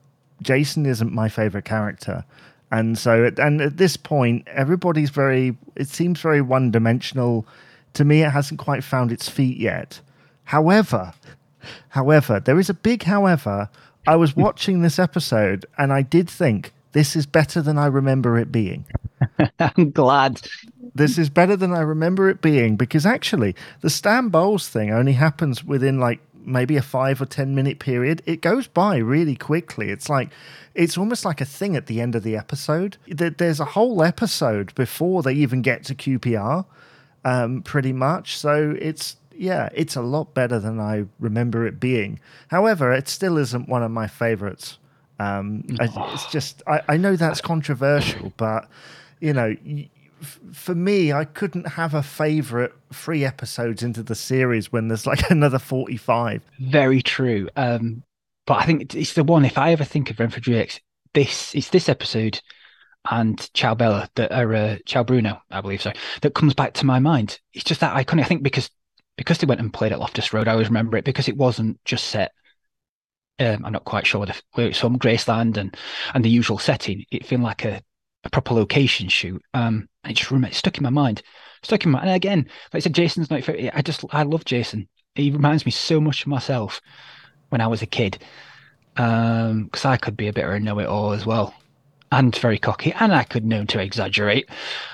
Jason 0.43 0.87
isn't 0.87 1.12
my 1.12 1.29
favorite 1.29 1.65
character. 1.65 2.25
And 2.71 2.99
so, 2.99 3.31
and 3.39 3.61
at 3.61 3.77
this 3.77 3.97
point, 3.97 4.47
everybody's 4.49 5.11
very, 5.11 5.57
it 5.77 5.89
seems 5.89 6.21
very 6.21 6.41
one 6.41 6.71
dimensional. 6.71 7.47
To 7.95 8.05
me, 8.05 8.23
it 8.23 8.31
hasn't 8.31 8.61
quite 8.61 8.83
found 8.83 9.12
its 9.12 9.29
feet 9.29 9.57
yet. 9.57 10.01
However, 10.45 11.12
however, 11.91 12.41
there 12.41 12.59
is 12.59 12.69
a 12.69 12.75
big 12.75 13.05
however. 13.05 13.69
I 14.07 14.17
was 14.17 14.37
watching 14.37 14.83
this 14.83 14.99
episode 14.99 15.67
and 15.79 15.93
I 15.93 16.03
did 16.03 16.29
think 16.29 16.73
this 16.96 17.14
is 17.14 17.26
better 17.26 17.61
than 17.61 17.76
I 17.76 17.85
remember 17.85 18.38
it 18.38 18.50
being. 18.50 18.87
I'm 19.59 19.90
glad. 19.90 20.40
This 20.94 21.18
is 21.18 21.28
better 21.28 21.54
than 21.54 21.74
I 21.74 21.80
remember 21.80 22.30
it 22.30 22.40
being 22.40 22.76
because 22.76 23.04
actually, 23.04 23.54
the 23.82 23.90
Stan 23.90 24.30
Bowles 24.30 24.70
thing 24.70 24.90
only 24.90 25.12
happens 25.12 25.62
within 25.62 26.00
like 26.00 26.20
maybe 26.46 26.74
a 26.74 26.80
five 26.80 27.20
or 27.20 27.26
10 27.26 27.54
minute 27.54 27.80
period. 27.80 28.22
It 28.24 28.40
goes 28.40 28.66
by 28.66 28.96
really 28.96 29.37
quickly. 29.37 29.90
It's 29.90 30.09
like, 30.09 30.30
it's 30.74 30.96
almost 30.96 31.26
like 31.26 31.42
a 31.42 31.44
thing 31.44 31.76
at 31.76 31.85
the 31.85 32.00
end 32.00 32.14
of 32.14 32.22
the 32.22 32.35
episode. 32.35 32.96
There's 33.06 33.61
a 33.61 33.66
whole 33.66 34.02
episode 34.02 34.74
before 34.74 35.22
they 35.22 35.35
even 35.35 35.61
get 35.61 35.85
to 35.85 35.94
QPR, 35.94 36.64
um, 37.26 37.61
pretty 37.61 37.92
much. 37.92 38.38
So 38.38 38.74
it's, 38.80 39.16
yeah, 39.37 39.68
it's 39.74 39.96
a 39.96 40.00
lot 40.00 40.32
better 40.32 40.59
than 40.59 40.80
I 40.80 41.04
remember 41.20 41.66
it 41.66 41.78
being. 41.78 42.20
However, 42.48 42.90
it 42.90 43.06
still 43.06 43.37
isn't 43.37 43.68
one 43.68 43.82
of 43.82 43.90
my 43.90 44.06
favorites. 44.06 44.78
Um, 45.18 45.64
oh. 45.81 46.11
It's 46.12 46.31
just, 46.31 46.62
I, 46.66 46.83
I 46.88 46.96
know 46.96 47.16
that's 47.16 47.40
controversial, 47.40 48.33
but, 48.37 48.68
you 49.20 49.33
know, 49.33 49.55
for 50.52 50.74
me, 50.74 51.12
I 51.12 51.24
couldn't 51.24 51.68
have 51.68 51.94
a 51.94 52.02
favorite 52.02 52.72
three 52.92 53.24
episodes 53.24 53.83
into 53.83 54.02
the 54.02 54.14
series 54.14 54.72
when 54.72 54.88
there's 54.88 55.07
like 55.07 55.31
another 55.31 55.59
45. 55.59 56.42
Very 56.61 57.02
true. 57.02 57.48
Um, 57.57 58.02
but 58.46 58.59
I 58.62 58.66
think 58.66 58.94
it's 58.94 59.14
the 59.14 59.24
one, 59.24 59.44
if 59.44 59.59
I 59.59 59.72
ever 59.72 59.85
think 59.85 60.11
of 60.11 60.20
Renford 60.20 60.46
Rejects, 60.46 60.81
this 61.14 61.55
it's 61.55 61.70
this 61.70 61.88
episode 61.88 62.40
and 63.11 63.52
Ciao 63.55 63.74
Bella 63.74 64.09
that 64.16 64.33
are 64.33 64.55
uh, 64.55 64.76
Ciao 64.85 65.02
Bruno, 65.02 65.40
I 65.50 65.61
believe 65.61 65.83
so, 65.83 65.92
that 66.22 66.35
comes 66.35 66.55
back 66.55 66.74
to 66.74 66.87
my 66.87 66.98
mind. 66.98 67.40
It's 67.55 67.64
just 67.64 67.81
that 67.81 67.96
iconic. 67.96 68.22
I 68.22 68.24
think 68.24 68.42
because 68.42 68.70
because 69.16 69.38
they 69.38 69.46
went 69.46 69.61
and 69.61 69.72
played 69.72 69.92
at 69.92 69.98
Loftus 69.98 70.33
Road, 70.33 70.48
I 70.48 70.52
always 70.52 70.68
remember 70.68 70.96
it 70.96 71.05
because 71.05 71.29
it 71.29 71.37
wasn't 71.37 71.83
just 71.85 72.07
set. 72.07 72.33
Um, 73.38 73.64
I'm 73.64 73.72
not 73.72 73.85
quite 73.85 74.07
sure 74.07 74.25
where 74.55 74.66
it's 74.66 74.79
from, 74.79 74.99
Graceland 74.99 75.57
and 75.57 75.77
and 76.14 76.25
the 76.25 76.31
usual 76.31 76.59
setting. 76.59 77.05
It 77.11 77.27
felt 77.27 77.42
like 77.42 77.64
a 77.64 77.83
a 78.25 78.31
proper 78.31 78.55
location 78.55 79.09
shoot. 79.09 79.42
Um, 79.55 79.88
and 80.05 80.11
it 80.12 80.16
just 80.16 80.31
remember, 80.31 80.49
it 80.49 80.55
stuck 80.55 80.77
in 80.77 80.83
my 80.83 80.90
mind, 80.90 81.22
stuck 81.62 81.85
in 81.85 81.90
my. 81.90 82.01
And 82.01 82.11
again, 82.11 82.46
like 82.72 82.75
I 82.75 82.79
said, 82.81 82.94
Jason's 82.94 83.31
not. 83.31 83.49
I 83.49 83.83
just 83.83 84.05
I 84.11 84.22
love 84.22 84.44
Jason. 84.44 84.88
He 85.14 85.31
reminds 85.31 85.64
me 85.64 85.72
so 85.72 86.01
much 86.01 86.22
of 86.22 86.29
myself 86.29 86.81
when 87.49 87.61
I 87.61 87.66
was 87.66 87.83
a 87.83 87.87
kid. 87.87 88.18
Um, 88.99 89.64
because 89.64 89.85
I 89.85 89.99
could 89.99 90.16
be 90.16 90.29
a 90.29 90.33
bit 90.33 90.46
of 90.46 90.53
a 90.53 90.61
know-it-all 90.61 91.12
as 91.12 91.27
well, 91.27 91.55
and 92.11 92.35
very 92.35 92.57
cocky, 92.57 92.92
and 92.92 93.12
I 93.12 93.25
could 93.25 93.44
know 93.44 93.66
to 93.66 93.79
exaggerate. 93.79 94.49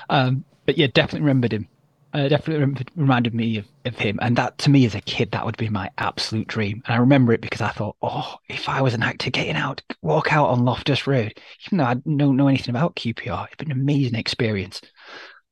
Um, 0.09 0.43
but 0.65 0.77
yeah, 0.77 0.87
definitely 0.87 1.21
remembered 1.21 1.53
him 1.53 1.69
uh, 2.13 2.27
definitely 2.27 2.85
reminded 2.95 3.33
me 3.33 3.57
of, 3.57 3.67
of 3.85 3.97
him. 3.97 4.19
And 4.21 4.35
that 4.37 4.57
to 4.59 4.69
me 4.69 4.85
as 4.85 4.95
a 4.95 5.01
kid, 5.01 5.31
that 5.31 5.45
would 5.45 5.57
be 5.57 5.69
my 5.69 5.89
absolute 5.97 6.47
dream. 6.47 6.83
And 6.85 6.95
I 6.95 6.97
remember 6.99 7.33
it 7.33 7.41
because 7.41 7.61
I 7.61 7.69
thought, 7.69 7.95
oh, 8.01 8.35
if 8.49 8.69
I 8.69 8.81
was 8.81 8.93
an 8.93 9.03
actor 9.03 9.31
getting 9.31 9.55
out, 9.55 9.81
walk 10.01 10.31
out 10.31 10.49
on 10.49 10.63
Loftus 10.63 11.07
Road, 11.07 11.39
even 11.65 11.79
though 11.79 11.85
I 11.85 11.95
don't 11.95 12.37
know 12.37 12.47
anything 12.47 12.69
about 12.69 12.95
QPR, 12.95 13.47
it'd 13.47 13.57
been 13.57 13.71
an 13.71 13.79
amazing 13.79 14.15
experience. 14.15 14.81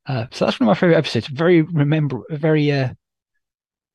Uh, 0.06 0.28
so 0.32 0.45
that's 0.45 0.60
one 0.60 0.69
of 0.69 0.76
my 0.76 0.80
favorite 0.80 0.97
episodes. 0.97 1.28
Very 1.28 1.62
remember, 1.62 2.21
very 2.30 2.71
uh, 2.71 2.89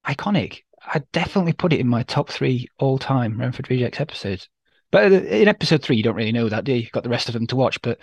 iconic. 0.06 0.60
I 0.82 1.02
definitely 1.12 1.52
put 1.52 1.72
it 1.72 1.80
in 1.80 1.88
my 1.88 2.02
top 2.02 2.30
three 2.30 2.68
all 2.78 2.98
time 2.98 3.40
Renford 3.40 3.70
Rejects 3.70 4.00
episodes. 4.00 4.48
But 4.90 5.12
uh, 5.12 5.16
in 5.16 5.48
episode 5.48 5.82
three, 5.82 5.96
you 5.96 6.02
don't 6.02 6.16
really 6.16 6.32
know 6.32 6.48
that, 6.48 6.64
do 6.64 6.72
you? 6.72 6.78
You've 6.80 6.92
got 6.92 7.04
the 7.04 7.10
rest 7.10 7.28
of 7.28 7.32
them 7.32 7.46
to 7.48 7.56
watch, 7.56 7.80
but 7.82 7.98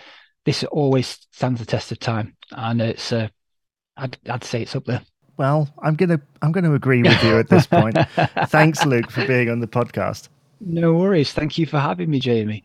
this 0.45 0.63
always 0.65 1.27
stands 1.31 1.59
the 1.59 1.65
test 1.65 1.91
of 1.91 1.99
time. 1.99 2.35
And 2.51 2.81
it's 2.81 3.11
uh, 3.11 3.29
I'd, 3.97 4.17
I'd 4.29 4.43
say 4.43 4.61
it's 4.61 4.75
up 4.75 4.85
there. 4.85 5.01
Well, 5.37 5.67
I'm 5.81 5.95
gonna 5.95 6.21
I'm 6.43 6.51
gonna 6.51 6.73
agree 6.73 7.01
with 7.01 7.23
you 7.23 7.39
at 7.39 7.49
this 7.49 7.65
point. 7.65 7.97
Thanks, 8.47 8.85
Luke, 8.85 9.09
for 9.09 9.25
being 9.25 9.49
on 9.49 9.61
the 9.61 9.67
podcast. 9.67 10.29
No 10.61 10.93
worries. 10.93 11.33
Thank 11.33 11.57
you 11.57 11.65
for 11.65 11.79
having 11.79 12.09
me, 12.09 12.19
Jamie. 12.19 12.61